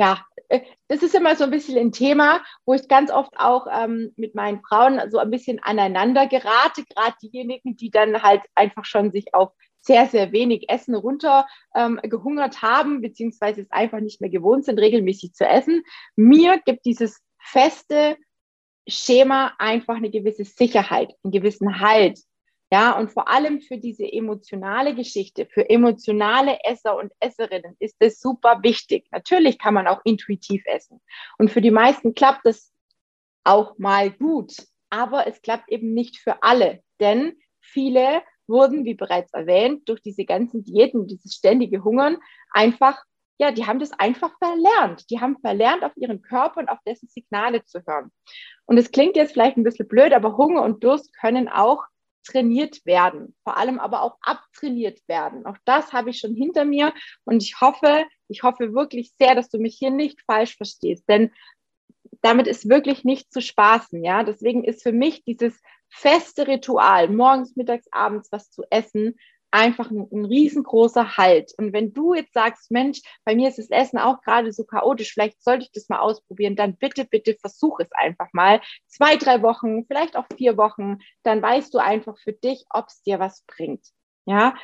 ja, 0.03 0.25
äh, 0.49 0.61
das 0.89 1.01
ist 1.01 1.15
immer 1.15 1.35
so 1.37 1.45
ein 1.45 1.51
bisschen 1.51 1.77
ein 1.77 1.93
Thema, 1.93 2.41
wo 2.65 2.73
ich 2.73 2.89
ganz 2.89 3.09
oft 3.09 3.31
auch 3.37 3.67
ähm, 3.71 4.11
mit 4.17 4.35
meinen 4.35 4.61
Frauen 4.61 4.99
so 5.09 5.17
ein 5.17 5.31
bisschen 5.31 5.63
aneinander 5.63 6.27
gerate, 6.27 6.83
gerade 6.83 7.15
diejenigen, 7.21 7.77
die 7.77 7.89
dann 7.89 8.21
halt 8.21 8.41
einfach 8.53 8.83
schon 8.83 9.11
sich 9.11 9.33
auf 9.33 9.51
sehr, 9.79 10.07
sehr 10.07 10.31
wenig 10.33 10.69
Essen 10.69 10.95
runter 10.95 11.45
ähm, 11.73 11.99
haben, 12.03 13.01
beziehungsweise 13.01 13.61
es 13.61 13.71
einfach 13.71 14.01
nicht 14.01 14.19
mehr 14.19 14.29
gewohnt 14.29 14.65
sind, 14.65 14.79
regelmäßig 14.79 15.33
zu 15.33 15.45
essen. 15.45 15.83
Mir 16.15 16.59
gibt 16.65 16.85
dieses 16.85 17.21
feste 17.39 18.17
Schema 18.87 19.53
einfach 19.59 19.95
eine 19.95 20.09
gewisse 20.09 20.43
Sicherheit, 20.43 21.13
einen 21.23 21.31
gewissen 21.31 21.79
Halt. 21.79 22.19
Ja, 22.73 22.97
und 22.97 23.11
vor 23.11 23.27
allem 23.29 23.61
für 23.61 23.77
diese 23.77 24.11
emotionale 24.11 24.95
Geschichte, 24.95 25.45
für 25.45 25.69
emotionale 25.69 26.57
Esser 26.63 26.97
und 26.97 27.13
Esserinnen 27.19 27.75
ist 27.77 27.97
es 27.99 28.19
super 28.19 28.63
wichtig. 28.63 29.05
Natürlich 29.11 29.59
kann 29.59 29.75
man 29.75 29.85
auch 29.85 30.01
intuitiv 30.05 30.63
essen. 30.65 30.99
Und 31.37 31.51
für 31.51 31.61
die 31.61 31.69
meisten 31.69 32.15
klappt 32.15 32.47
es 32.47 32.73
auch 33.43 33.77
mal 33.77 34.09
gut. 34.09 34.53
Aber 34.89 35.27
es 35.27 35.39
klappt 35.43 35.69
eben 35.69 35.93
nicht 35.93 36.17
für 36.17 36.41
alle. 36.41 36.81
Denn 36.99 37.37
viele 37.61 38.23
wurden, 38.47 38.85
wie 38.85 38.95
bereits 38.95 39.31
erwähnt, 39.33 39.87
durch 39.87 40.01
diese 40.01 40.25
ganzen 40.25 40.63
Diäten, 40.63 41.05
dieses 41.05 41.35
ständige 41.35 41.83
Hungern 41.83 42.17
einfach 42.53 43.03
ja, 43.39 43.51
die 43.51 43.65
haben 43.65 43.79
das 43.79 43.91
einfach 43.91 44.31
verlernt. 44.37 45.09
Die 45.09 45.19
haben 45.19 45.37
verlernt, 45.39 45.83
auf 45.83 45.91
ihren 45.95 46.21
Körper 46.21 46.61
und 46.61 46.69
auf 46.69 46.77
dessen 46.85 47.07
Signale 47.09 47.65
zu 47.65 47.85
hören. 47.85 48.11
Und 48.65 48.77
es 48.77 48.91
klingt 48.91 49.15
jetzt 49.15 49.33
vielleicht 49.33 49.57
ein 49.57 49.63
bisschen 49.63 49.87
blöd, 49.87 50.13
aber 50.13 50.37
Hunger 50.37 50.61
und 50.61 50.83
Durst 50.83 51.13
können 51.19 51.49
auch 51.49 51.83
trainiert 52.23 52.85
werden, 52.85 53.35
vor 53.43 53.57
allem 53.57 53.79
aber 53.79 54.01
auch 54.01 54.17
abtrainiert 54.21 54.99
werden. 55.07 55.45
Auch 55.45 55.57
das 55.65 55.93
habe 55.93 56.09
ich 56.09 56.19
schon 56.19 56.35
hinter 56.35 56.65
mir 56.65 56.93
und 57.25 57.43
ich 57.43 57.59
hoffe, 57.61 58.05
ich 58.27 58.43
hoffe 58.43 58.73
wirklich 58.73 59.13
sehr, 59.19 59.35
dass 59.35 59.49
du 59.49 59.59
mich 59.59 59.75
hier 59.77 59.91
nicht 59.91 60.21
falsch 60.25 60.55
verstehst, 60.55 61.07
denn 61.07 61.31
damit 62.21 62.47
ist 62.47 62.69
wirklich 62.69 63.03
nicht 63.03 63.31
zu 63.33 63.41
spaßen, 63.41 64.03
ja. 64.03 64.23
Deswegen 64.23 64.63
ist 64.63 64.83
für 64.83 64.93
mich 64.93 65.23
dieses 65.25 65.61
feste 65.89 66.47
Ritual, 66.47 67.09
morgens, 67.09 67.55
mittags, 67.55 67.85
abends 67.91 68.31
was 68.31 68.49
zu 68.49 68.63
essen, 68.69 69.15
einfach 69.53 69.91
ein, 69.91 70.07
ein, 70.11 70.25
riesengroßer 70.25 71.15
Halt. 71.15 71.53
Und 71.57 71.73
wenn 71.73 71.93
du 71.93 72.13
jetzt 72.13 72.33
sagst, 72.33 72.71
Mensch, 72.71 73.01
bei 73.23 73.35
mir 73.35 73.49
ist 73.49 73.59
das 73.59 73.69
Essen 73.69 73.99
auch 73.99 74.21
gerade 74.21 74.51
so 74.51 74.63
chaotisch, 74.63 75.13
vielleicht 75.13 75.43
sollte 75.43 75.65
ich 75.65 75.71
das 75.71 75.89
mal 75.89 75.99
ausprobieren, 75.99 76.55
dann 76.55 76.75
bitte, 76.75 77.05
bitte 77.05 77.37
versuch 77.39 77.79
es 77.79 77.91
einfach 77.91 78.29
mal. 78.33 78.61
Zwei, 78.87 79.15
drei 79.15 79.41
Wochen, 79.43 79.85
vielleicht 79.85 80.17
auch 80.17 80.25
vier 80.35 80.57
Wochen, 80.57 80.97
dann 81.21 81.41
weißt 81.41 81.73
du 81.73 81.77
einfach 81.77 82.17
für 82.17 82.33
dich, 82.33 82.65
ob 82.71 82.87
es 82.87 83.03
dir 83.03 83.19
was 83.19 83.43
bringt. 83.45 83.85
Ja. 84.25 84.55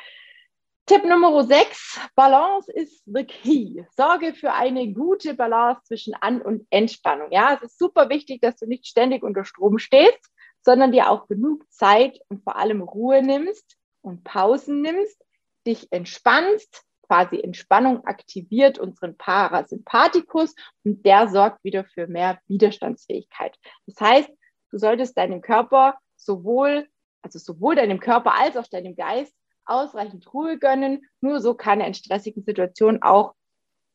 Tipp 0.86 1.04
Nummer 1.04 1.44
sechs, 1.44 2.00
Balance 2.16 2.72
ist 2.72 3.04
the 3.06 3.22
key. 3.22 3.84
Sorge 3.96 4.34
für 4.34 4.52
eine 4.52 4.92
gute 4.92 5.34
Balance 5.34 5.82
zwischen 5.84 6.14
An- 6.14 6.42
und 6.42 6.66
Entspannung. 6.70 7.30
Ja, 7.30 7.54
es 7.54 7.62
ist 7.62 7.78
super 7.78 8.08
wichtig, 8.08 8.40
dass 8.40 8.56
du 8.56 8.66
nicht 8.66 8.88
ständig 8.88 9.22
unter 9.22 9.44
Strom 9.44 9.78
stehst, 9.78 10.32
sondern 10.62 10.90
dir 10.90 11.08
auch 11.10 11.28
genug 11.28 11.64
Zeit 11.70 12.18
und 12.28 12.42
vor 12.42 12.56
allem 12.56 12.82
Ruhe 12.82 13.22
nimmst, 13.22 13.76
und 14.02 14.24
Pausen 14.24 14.80
nimmst, 14.80 15.24
dich 15.66 15.92
entspannst, 15.92 16.84
quasi 17.02 17.40
Entspannung 17.40 18.04
aktiviert 18.04 18.78
unseren 18.78 19.16
Parasympathikus 19.16 20.54
und 20.84 21.04
der 21.04 21.28
sorgt 21.28 21.64
wieder 21.64 21.84
für 21.84 22.06
mehr 22.06 22.38
Widerstandsfähigkeit. 22.46 23.58
Das 23.86 24.00
heißt, 24.00 24.30
du 24.70 24.78
solltest 24.78 25.18
deinem 25.18 25.40
Körper 25.40 25.98
sowohl, 26.14 26.88
also 27.22 27.38
sowohl 27.38 27.74
deinem 27.74 27.98
Körper 27.98 28.34
als 28.38 28.56
auch 28.56 28.66
deinem 28.68 28.94
Geist 28.94 29.34
ausreichend 29.64 30.32
Ruhe 30.32 30.58
gönnen. 30.58 31.04
Nur 31.20 31.40
so 31.40 31.54
kann 31.54 31.80
er 31.80 31.88
in 31.88 31.94
stressigen 31.94 32.44
Situationen 32.44 33.02
auch, 33.02 33.34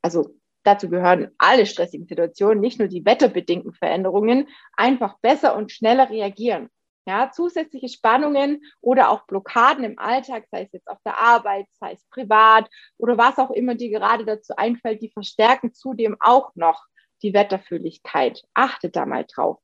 also 0.02 0.36
dazu 0.64 0.90
gehören 0.90 1.32
alle 1.38 1.66
stressigen 1.66 2.08
Situationen, 2.08 2.60
nicht 2.60 2.80
nur 2.80 2.88
die 2.88 3.06
wetterbedingten 3.06 3.74
Veränderungen, 3.74 4.50
einfach 4.76 5.18
besser 5.20 5.56
und 5.56 5.72
schneller 5.72 6.10
reagieren. 6.10 6.70
Ja, 7.08 7.30
zusätzliche 7.32 7.88
Spannungen 7.88 8.64
oder 8.82 9.10
auch 9.10 9.28
Blockaden 9.28 9.84
im 9.84 10.00
Alltag, 10.00 10.46
sei 10.50 10.64
es 10.64 10.72
jetzt 10.72 10.88
auf 10.88 10.98
der 11.06 11.20
Arbeit, 11.20 11.68
sei 11.80 11.92
es 11.92 12.04
privat 12.10 12.68
oder 12.98 13.16
was 13.18 13.38
auch 13.38 13.52
immer 13.52 13.76
dir 13.76 13.92
gerade 13.92 14.26
dazu 14.26 14.56
einfällt, 14.56 15.04
die 15.04 15.12
verstärken 15.12 15.74
zudem 15.74 16.18
auch 16.20 16.56
noch 16.56 16.84
die 17.22 17.34
Wetterfühligkeit. 17.34 18.44
Achte 18.56 18.90
da 18.90 19.06
mal 19.06 19.26
drauf. 19.32 19.60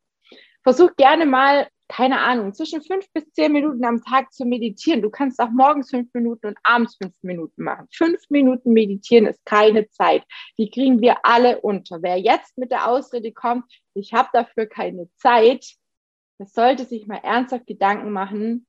Versuch 0.64 0.96
gerne 0.96 1.26
mal, 1.26 1.68
keine 1.88 2.22
Ahnung, 2.22 2.54
zwischen 2.54 2.82
fünf 2.84 3.12
bis 3.12 3.30
zehn 3.34 3.52
Minuten 3.52 3.84
am 3.84 4.04
Tag 4.04 4.32
zu 4.32 4.46
meditieren. 4.46 5.02
Du 5.02 5.10
kannst 5.10 5.40
auch 5.40 5.50
morgens 5.50 5.90
fünf 5.90 6.14
Minuten 6.14 6.48
und 6.48 6.58
abends 6.64 6.96
fünf 6.96 7.16
Minuten 7.22 7.64
machen. 7.64 7.88
Fünf 7.92 8.22
Minuten 8.30 8.72
meditieren 8.72 9.26
ist 9.26 9.44
keine 9.46 9.90
Zeit. 9.90 10.24
Die 10.58 10.70
kriegen 10.70 11.02
wir 11.02 11.26
alle 11.26 11.60
unter. 11.62 12.02
Wer 12.02 12.18
jetzt 12.18 12.58
mit 12.58 12.72
der 12.72 12.88
Ausrede 12.88 13.34
kommt, 13.34 13.66
ich 13.96 14.14
habe 14.14 14.30
dafür 14.32 14.68
keine 14.68 15.10
Zeit, 15.18 15.66
das 16.42 16.54
sollte 16.54 16.86
sich 16.86 17.06
mal 17.06 17.20
ernsthaft 17.24 17.68
Gedanken 17.68 18.12
machen, 18.12 18.66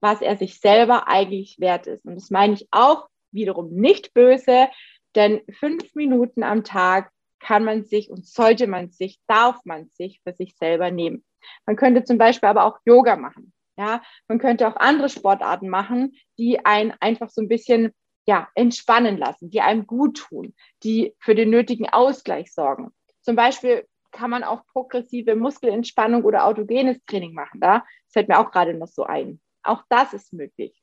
was 0.00 0.22
er 0.22 0.38
sich 0.38 0.58
selber 0.58 1.06
eigentlich 1.06 1.60
wert 1.60 1.86
ist. 1.86 2.06
Und 2.06 2.14
das 2.14 2.30
meine 2.30 2.54
ich 2.54 2.66
auch 2.70 3.08
wiederum 3.30 3.70
nicht 3.74 4.14
böse, 4.14 4.68
denn 5.14 5.42
fünf 5.58 5.94
Minuten 5.94 6.42
am 6.42 6.64
Tag 6.64 7.10
kann 7.38 7.64
man 7.64 7.84
sich 7.84 8.10
und 8.10 8.26
sollte 8.26 8.66
man 8.66 8.90
sich, 8.90 9.18
darf 9.26 9.62
man 9.64 9.90
sich 9.90 10.20
für 10.24 10.32
sich 10.32 10.56
selber 10.56 10.90
nehmen. 10.90 11.22
Man 11.66 11.76
könnte 11.76 12.04
zum 12.04 12.16
Beispiel 12.16 12.48
aber 12.48 12.64
auch 12.64 12.78
Yoga 12.86 13.16
machen. 13.16 13.52
Ja, 13.76 14.02
man 14.26 14.38
könnte 14.38 14.66
auch 14.66 14.76
andere 14.76 15.10
Sportarten 15.10 15.68
machen, 15.68 16.14
die 16.38 16.64
einen 16.64 16.92
einfach 17.00 17.28
so 17.28 17.42
ein 17.42 17.48
bisschen 17.48 17.92
ja, 18.26 18.48
entspannen 18.54 19.18
lassen, 19.18 19.50
die 19.50 19.60
einem 19.60 19.86
gut 19.86 20.18
tun, 20.18 20.54
die 20.84 21.14
für 21.18 21.34
den 21.34 21.50
nötigen 21.50 21.88
Ausgleich 21.88 22.52
sorgen. 22.52 22.92
Zum 23.20 23.36
Beispiel 23.36 23.86
kann 24.10 24.30
man 24.30 24.44
auch 24.44 24.66
progressive 24.66 25.36
Muskelentspannung 25.36 26.24
oder 26.24 26.46
autogenes 26.46 26.98
Training 27.06 27.34
machen. 27.34 27.60
Da 27.60 27.84
fällt 28.08 28.28
mir 28.28 28.38
auch 28.38 28.50
gerade 28.50 28.74
noch 28.74 28.88
so 28.88 29.04
ein. 29.04 29.40
Auch 29.62 29.82
das 29.88 30.12
ist 30.12 30.32
möglich. 30.32 30.82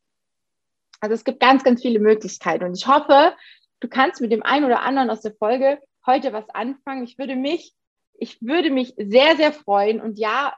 Also 0.99 1.13
es 1.13 1.23
gibt 1.23 1.39
ganz, 1.39 1.63
ganz 1.63 1.81
viele 1.81 1.99
Möglichkeiten. 1.99 2.63
Und 2.65 2.77
ich 2.77 2.87
hoffe, 2.87 3.35
du 3.79 3.87
kannst 3.87 4.21
mit 4.21 4.31
dem 4.31 4.43
einen 4.43 4.65
oder 4.65 4.81
anderen 4.81 5.09
aus 5.09 5.21
der 5.21 5.33
Folge 5.33 5.79
heute 6.05 6.33
was 6.33 6.49
anfangen. 6.49 7.03
Ich 7.03 7.17
würde 7.17 7.35
mich, 7.35 7.73
ich 8.13 8.41
würde 8.41 8.71
mich 8.71 8.93
sehr, 8.97 9.35
sehr 9.35 9.53
freuen. 9.53 10.01
Und 10.01 10.17
ja, 10.17 10.55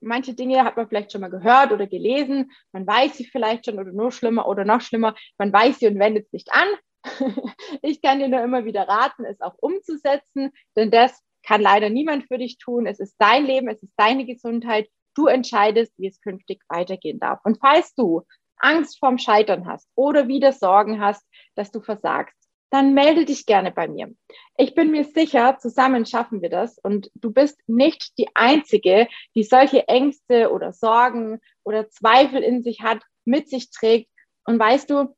manche 0.00 0.34
Dinge 0.34 0.64
hat 0.64 0.76
man 0.76 0.88
vielleicht 0.88 1.12
schon 1.12 1.20
mal 1.20 1.30
gehört 1.30 1.72
oder 1.72 1.86
gelesen. 1.86 2.52
Man 2.72 2.86
weiß 2.86 3.16
sie 3.16 3.24
vielleicht 3.24 3.66
schon 3.66 3.78
oder 3.78 3.92
nur 3.92 4.12
schlimmer 4.12 4.46
oder 4.46 4.64
noch 4.64 4.80
schlimmer. 4.80 5.14
Man 5.38 5.52
weiß 5.52 5.80
sie 5.80 5.88
und 5.88 5.98
wendet 5.98 6.26
es 6.26 6.32
nicht 6.32 6.52
an. 6.52 6.68
ich 7.82 8.02
kann 8.02 8.18
dir 8.18 8.28
nur 8.28 8.42
immer 8.42 8.64
wieder 8.64 8.86
raten, 8.86 9.24
es 9.24 9.40
auch 9.40 9.54
umzusetzen, 9.58 10.52
denn 10.76 10.90
das 10.90 11.22
kann 11.48 11.62
leider 11.62 11.88
niemand 11.88 12.26
für 12.28 12.36
dich 12.36 12.58
tun. 12.58 12.86
Es 12.86 13.00
ist 13.00 13.16
dein 13.18 13.46
Leben, 13.46 13.68
es 13.68 13.82
ist 13.82 13.94
deine 13.96 14.26
Gesundheit. 14.26 14.86
Du 15.14 15.28
entscheidest, 15.28 15.94
wie 15.96 16.06
es 16.06 16.20
künftig 16.20 16.60
weitergehen 16.68 17.18
darf. 17.18 17.40
Und 17.42 17.58
falls 17.58 17.94
du 17.94 18.22
Angst 18.58 18.98
vorm 18.98 19.16
Scheitern 19.16 19.66
hast 19.66 19.88
oder 19.94 20.28
wieder 20.28 20.52
Sorgen 20.52 21.00
hast, 21.00 21.26
dass 21.54 21.70
du 21.70 21.80
versagst, 21.80 22.36
dann 22.70 22.92
melde 22.92 23.24
dich 23.24 23.46
gerne 23.46 23.72
bei 23.72 23.88
mir. 23.88 24.14
Ich 24.58 24.74
bin 24.74 24.90
mir 24.90 25.04
sicher, 25.04 25.56
zusammen 25.58 26.04
schaffen 26.04 26.42
wir 26.42 26.50
das 26.50 26.78
und 26.78 27.10
du 27.14 27.32
bist 27.32 27.58
nicht 27.66 28.18
die 28.18 28.28
Einzige, 28.34 29.08
die 29.34 29.42
solche 29.42 29.88
Ängste 29.88 30.52
oder 30.52 30.74
Sorgen 30.74 31.40
oder 31.64 31.88
Zweifel 31.88 32.42
in 32.42 32.62
sich 32.62 32.82
hat, 32.82 33.02
mit 33.24 33.48
sich 33.48 33.70
trägt. 33.70 34.10
Und 34.44 34.58
weißt 34.58 34.90
du, 34.90 35.16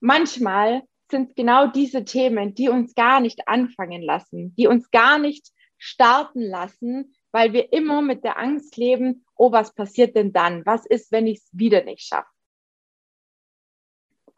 manchmal 0.00 0.82
sind 1.10 1.36
genau 1.36 1.68
diese 1.68 2.04
Themen, 2.04 2.54
die 2.54 2.68
uns 2.68 2.94
gar 2.94 3.20
nicht 3.20 3.48
anfangen 3.48 4.02
lassen, 4.02 4.54
die 4.56 4.66
uns 4.66 4.90
gar 4.90 5.18
nicht 5.18 5.52
starten 5.78 6.42
lassen, 6.42 7.14
weil 7.32 7.52
wir 7.52 7.72
immer 7.72 8.02
mit 8.02 8.24
der 8.24 8.38
Angst 8.38 8.76
leben, 8.76 9.24
oh, 9.34 9.52
was 9.52 9.74
passiert 9.74 10.16
denn 10.16 10.32
dann? 10.32 10.64
Was 10.64 10.86
ist, 10.86 11.12
wenn 11.12 11.26
ich 11.26 11.38
es 11.38 11.48
wieder 11.52 11.84
nicht 11.84 12.02
schaffe? 12.02 12.30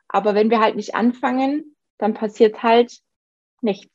Aber 0.08 0.34
wenn 0.34 0.50
wir 0.50 0.60
halt 0.60 0.76
nicht 0.76 0.94
anfangen, 0.94 1.76
dann 1.98 2.14
passiert 2.14 2.62
halt 2.62 3.00
nichts. 3.60 3.92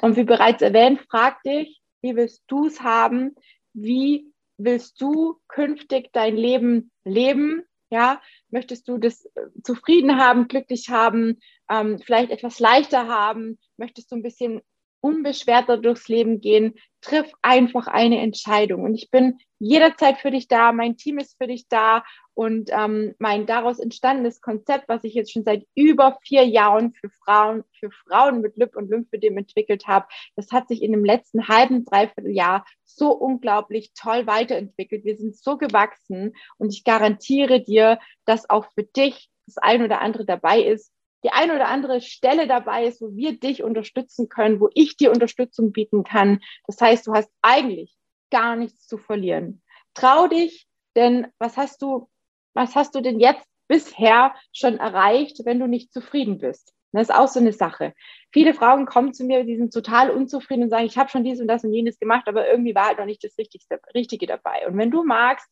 Und 0.00 0.16
wie 0.16 0.24
bereits 0.24 0.62
erwähnt, 0.62 1.00
frag 1.10 1.42
dich, 1.42 1.80
wie 2.02 2.14
willst 2.14 2.44
du 2.46 2.66
es 2.66 2.82
haben? 2.82 3.34
Wie 3.72 4.32
willst 4.58 5.00
du 5.00 5.40
künftig 5.48 6.10
dein 6.12 6.36
Leben 6.36 6.92
leben? 7.04 7.64
Ja, 7.96 8.20
möchtest 8.50 8.88
du 8.88 8.98
das 8.98 9.24
äh, 9.24 9.62
zufrieden 9.62 10.18
haben, 10.18 10.48
glücklich 10.48 10.90
haben, 10.90 11.38
ähm, 11.70 11.98
vielleicht 11.98 12.30
etwas 12.30 12.60
leichter 12.60 13.08
haben? 13.08 13.58
Möchtest 13.78 14.12
du 14.12 14.16
ein 14.16 14.22
bisschen 14.22 14.60
unbeschwerter 15.06 15.78
durchs 15.78 16.08
Leben 16.08 16.40
gehen. 16.40 16.74
Triff 17.00 17.30
einfach 17.40 17.86
eine 17.86 18.20
Entscheidung. 18.20 18.82
Und 18.82 18.96
ich 18.96 19.08
bin 19.10 19.38
jederzeit 19.60 20.18
für 20.18 20.32
dich 20.32 20.48
da. 20.48 20.72
Mein 20.72 20.96
Team 20.96 21.18
ist 21.18 21.36
für 21.38 21.46
dich 21.46 21.68
da. 21.68 22.02
Und 22.34 22.70
ähm, 22.72 23.14
mein 23.18 23.46
daraus 23.46 23.78
entstandenes 23.78 24.40
Konzept, 24.40 24.88
was 24.88 25.04
ich 25.04 25.14
jetzt 25.14 25.32
schon 25.32 25.44
seit 25.44 25.64
über 25.76 26.18
vier 26.22 26.44
Jahren 26.44 26.92
für 26.92 27.08
Frauen, 27.24 27.62
für 27.78 27.90
Frauen 27.90 28.40
mit 28.40 28.56
Lip- 28.56 28.76
und 28.76 28.90
Lymphödem 28.90 29.38
entwickelt 29.38 29.86
habe, 29.86 30.06
das 30.34 30.50
hat 30.50 30.66
sich 30.66 30.82
in 30.82 30.90
dem 30.90 31.04
letzten 31.04 31.46
halben, 31.46 31.84
dreiviertel 31.84 32.32
Jahr 32.32 32.66
so 32.84 33.12
unglaublich 33.12 33.92
toll 33.94 34.26
weiterentwickelt. 34.26 35.04
Wir 35.04 35.16
sind 35.16 35.36
so 35.36 35.56
gewachsen 35.56 36.34
und 36.58 36.74
ich 36.74 36.82
garantiere 36.82 37.62
dir, 37.62 38.00
dass 38.24 38.50
auch 38.50 38.66
für 38.74 38.82
dich 38.82 39.30
das 39.46 39.58
ein 39.58 39.82
oder 39.82 40.00
andere 40.00 40.24
dabei 40.24 40.60
ist, 40.60 40.92
die 41.26 41.32
ein 41.32 41.50
oder 41.50 41.66
andere 41.68 42.00
Stelle 42.00 42.46
dabei 42.46 42.86
ist, 42.86 43.02
wo 43.02 43.14
wir 43.16 43.38
dich 43.38 43.62
unterstützen 43.64 44.28
können, 44.28 44.60
wo 44.60 44.70
ich 44.74 44.96
dir 44.96 45.10
Unterstützung 45.10 45.72
bieten 45.72 46.04
kann. 46.04 46.40
Das 46.66 46.80
heißt, 46.80 47.06
du 47.06 47.14
hast 47.14 47.30
eigentlich 47.42 47.94
gar 48.30 48.54
nichts 48.54 48.86
zu 48.86 48.96
verlieren. 48.96 49.62
Trau 49.94 50.28
dich, 50.28 50.68
denn 50.94 51.26
was 51.38 51.56
hast 51.56 51.82
du 51.82 52.08
was 52.56 52.74
hast 52.74 52.94
du 52.94 53.02
denn 53.02 53.20
jetzt 53.20 53.46
bisher 53.68 54.34
schon 54.52 54.78
erreicht, 54.78 55.44
wenn 55.44 55.60
du 55.60 55.66
nicht 55.66 55.92
zufrieden 55.92 56.38
bist? 56.38 56.72
Das 56.92 57.10
ist 57.10 57.14
auch 57.14 57.28
so 57.28 57.38
eine 57.38 57.52
Sache. 57.52 57.92
Viele 58.32 58.54
Frauen 58.54 58.86
kommen 58.86 59.12
zu 59.12 59.24
mir, 59.24 59.44
die 59.44 59.58
sind 59.58 59.74
total 59.74 60.10
unzufrieden 60.10 60.62
und 60.62 60.70
sagen, 60.70 60.86
ich 60.86 60.96
habe 60.96 61.10
schon 61.10 61.24
dies 61.24 61.40
und 61.40 61.48
das 61.48 61.64
und 61.64 61.74
jenes 61.74 61.98
gemacht, 61.98 62.26
aber 62.26 62.48
irgendwie 62.48 62.74
war 62.74 62.86
halt 62.86 62.98
noch 62.98 63.04
nicht 63.04 63.22
das 63.22 63.36
Richtige, 63.36 63.64
Richtige 63.94 64.26
dabei. 64.26 64.66
Und 64.66 64.78
wenn 64.78 64.90
du 64.90 65.04
magst, 65.04 65.46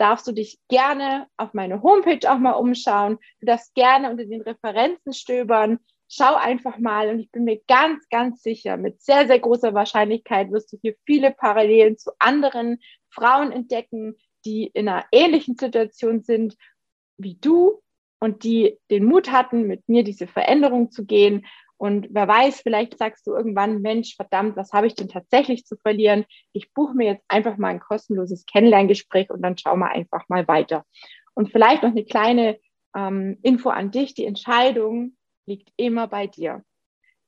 darfst 0.00 0.26
du 0.26 0.32
dich 0.32 0.58
gerne 0.68 1.26
auf 1.36 1.52
meine 1.52 1.82
Homepage 1.82 2.30
auch 2.30 2.38
mal 2.38 2.52
umschauen. 2.52 3.18
Du 3.40 3.46
darfst 3.46 3.74
gerne 3.74 4.10
unter 4.10 4.24
den 4.24 4.40
Referenzen 4.40 5.12
stöbern. 5.12 5.78
Schau 6.08 6.34
einfach 6.34 6.78
mal 6.78 7.10
und 7.10 7.20
ich 7.20 7.30
bin 7.30 7.44
mir 7.44 7.60
ganz, 7.68 8.08
ganz 8.08 8.42
sicher, 8.42 8.76
mit 8.76 9.00
sehr, 9.02 9.26
sehr 9.26 9.38
großer 9.38 9.74
Wahrscheinlichkeit 9.74 10.50
wirst 10.50 10.72
du 10.72 10.78
hier 10.80 10.96
viele 11.04 11.30
Parallelen 11.30 11.98
zu 11.98 12.12
anderen 12.18 12.78
Frauen 13.10 13.52
entdecken, 13.52 14.16
die 14.44 14.70
in 14.72 14.88
einer 14.88 15.04
ähnlichen 15.12 15.56
Situation 15.56 16.22
sind 16.22 16.56
wie 17.18 17.36
du 17.36 17.82
und 18.20 18.42
die 18.42 18.78
den 18.90 19.04
Mut 19.04 19.30
hatten, 19.30 19.66
mit 19.66 19.88
mir 19.88 20.02
diese 20.02 20.26
Veränderung 20.26 20.90
zu 20.90 21.04
gehen. 21.04 21.46
Und 21.80 22.08
wer 22.10 22.28
weiß, 22.28 22.60
vielleicht 22.60 22.98
sagst 22.98 23.26
du 23.26 23.32
irgendwann, 23.32 23.80
Mensch, 23.80 24.14
verdammt, 24.14 24.54
was 24.54 24.74
habe 24.74 24.86
ich 24.86 24.94
denn 24.96 25.08
tatsächlich 25.08 25.64
zu 25.64 25.78
verlieren? 25.78 26.26
Ich 26.52 26.74
buche 26.74 26.94
mir 26.94 27.06
jetzt 27.06 27.24
einfach 27.26 27.56
mal 27.56 27.68
ein 27.68 27.80
kostenloses 27.80 28.44
Kennenlerngespräch 28.44 29.30
und 29.30 29.40
dann 29.40 29.56
schauen 29.56 29.78
wir 29.78 29.88
einfach 29.90 30.28
mal 30.28 30.46
weiter. 30.46 30.84
Und 31.32 31.50
vielleicht 31.50 31.82
noch 31.82 31.92
eine 31.92 32.04
kleine 32.04 32.60
ähm, 32.94 33.38
Info 33.40 33.70
an 33.70 33.90
dich. 33.90 34.12
Die 34.12 34.26
Entscheidung 34.26 35.16
liegt 35.46 35.70
immer 35.78 36.06
bei 36.06 36.26
dir. 36.26 36.62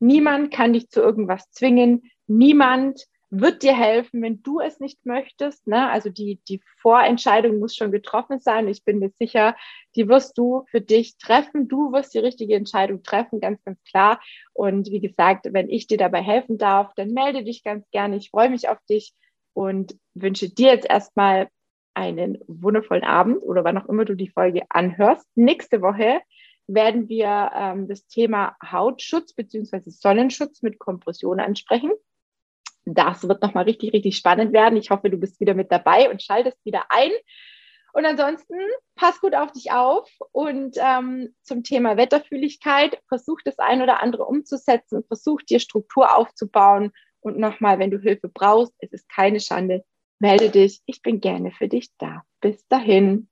Niemand 0.01 0.53
kann 0.53 0.75
dich 0.75 0.91
zu 0.91 1.01
irgendwas 1.01 1.51
zwingen. 1.51 2.03
Niemand 2.27 3.07
wird 3.35 3.62
dir 3.62 3.75
helfen, 3.75 4.21
wenn 4.21 4.42
du 4.42 4.61
es 4.61 4.79
nicht 4.79 5.07
möchtest. 5.07 5.66
Ne? 5.66 5.90
Also 5.90 6.11
die, 6.11 6.38
die 6.49 6.61
Vorentscheidung 6.83 7.59
muss 7.61 7.75
schon 7.75 7.90
getroffen 7.90 8.40
sein. 8.40 8.68
Ich 8.68 8.85
bin 8.85 8.99
mir 8.99 9.09
sicher, 9.18 9.57
die 9.97 10.07
wirst 10.07 10.37
du 10.37 10.66
für 10.71 10.83
dich 10.83 11.16
treffen. 11.16 11.66
Du 11.66 11.92
wirst 11.92 12.12
die 12.12 12.18
richtige 12.18 12.55
Entscheidung 12.55 13.03
treffen, 13.03 13.40
ganz, 13.40 13.64
ganz 13.64 13.83
klar. 13.85 14.21
Und 14.53 14.90
wie 14.90 15.01
gesagt, 15.01 15.49
wenn 15.51 15.71
ich 15.71 15.87
dir 15.87 15.97
dabei 15.97 16.21
helfen 16.21 16.59
darf, 16.59 16.92
dann 16.95 17.12
melde 17.12 17.42
dich 17.42 17.64
ganz 17.64 17.90
gerne. 17.90 18.16
Ich 18.16 18.29
freue 18.29 18.51
mich 18.51 18.68
auf 18.68 18.79
dich 18.90 19.14
und 19.55 19.97
wünsche 20.12 20.51
dir 20.51 20.75
jetzt 20.75 20.88
erstmal 20.88 21.49
einen 21.95 22.38
wundervollen 22.47 23.05
Abend 23.05 23.42
oder 23.42 23.64
wann 23.64 23.79
auch 23.79 23.88
immer 23.88 24.05
du 24.05 24.14
die 24.14 24.29
Folge 24.29 24.64
anhörst. 24.68 25.27
Nächste 25.37 25.81
Woche 25.81 26.21
werden 26.66 27.09
wir 27.09 27.51
ähm, 27.55 27.88
das 27.88 28.07
Thema 28.07 28.57
Hautschutz 28.62 29.33
bzw. 29.33 29.88
Sonnenschutz 29.88 30.61
mit 30.61 30.79
Kompression 30.79 31.40
ansprechen. 31.40 31.92
Das 32.85 33.27
wird 33.29 33.42
nochmal 33.42 33.64
richtig, 33.64 33.92
richtig 33.92 34.16
spannend 34.16 34.53
werden. 34.53 34.77
Ich 34.77 34.90
hoffe, 34.90 35.11
du 35.11 35.16
bist 35.16 35.40
wieder 35.40 35.55
mit 35.55 35.71
dabei 35.71 36.11
und 36.11 36.23
schaltest 36.23 36.64
wieder 36.64 36.85
ein. 36.90 37.11
Und 37.92 38.07
ansonsten 38.07 38.57
pass 38.95 39.21
gut 39.21 39.35
auf 39.35 39.53
dich 39.53 39.71
auf 39.71 40.11
und 40.33 40.77
ähm, 40.79 41.35
zum 41.42 41.62
Thema 41.62 41.99
Wetterfühligkeit 41.99 42.99
versuch 43.07 43.40
das 43.45 43.59
ein 43.59 43.83
oder 43.83 44.03
andere 44.03 44.25
umzusetzen, 44.25 45.05
versuch 45.07 45.42
dir 45.42 45.61
Struktur 45.61 46.16
aufzubauen 46.16 46.92
und 47.21 47.38
nochmal, 47.38 47.79
wenn 47.79 47.90
du 47.90 47.99
Hilfe 47.99 48.29
brauchst, 48.29 48.73
es 48.79 48.92
ist 48.92 49.09
keine 49.09 49.40
Schande, 49.40 49.85
melde 50.18 50.51
dich. 50.51 50.81
Ich 50.87 51.03
bin 51.03 51.21
gerne 51.21 51.53
für 51.53 51.68
dich 51.68 51.90
da. 51.99 52.23
Bis 52.40 52.66
dahin. 52.68 53.29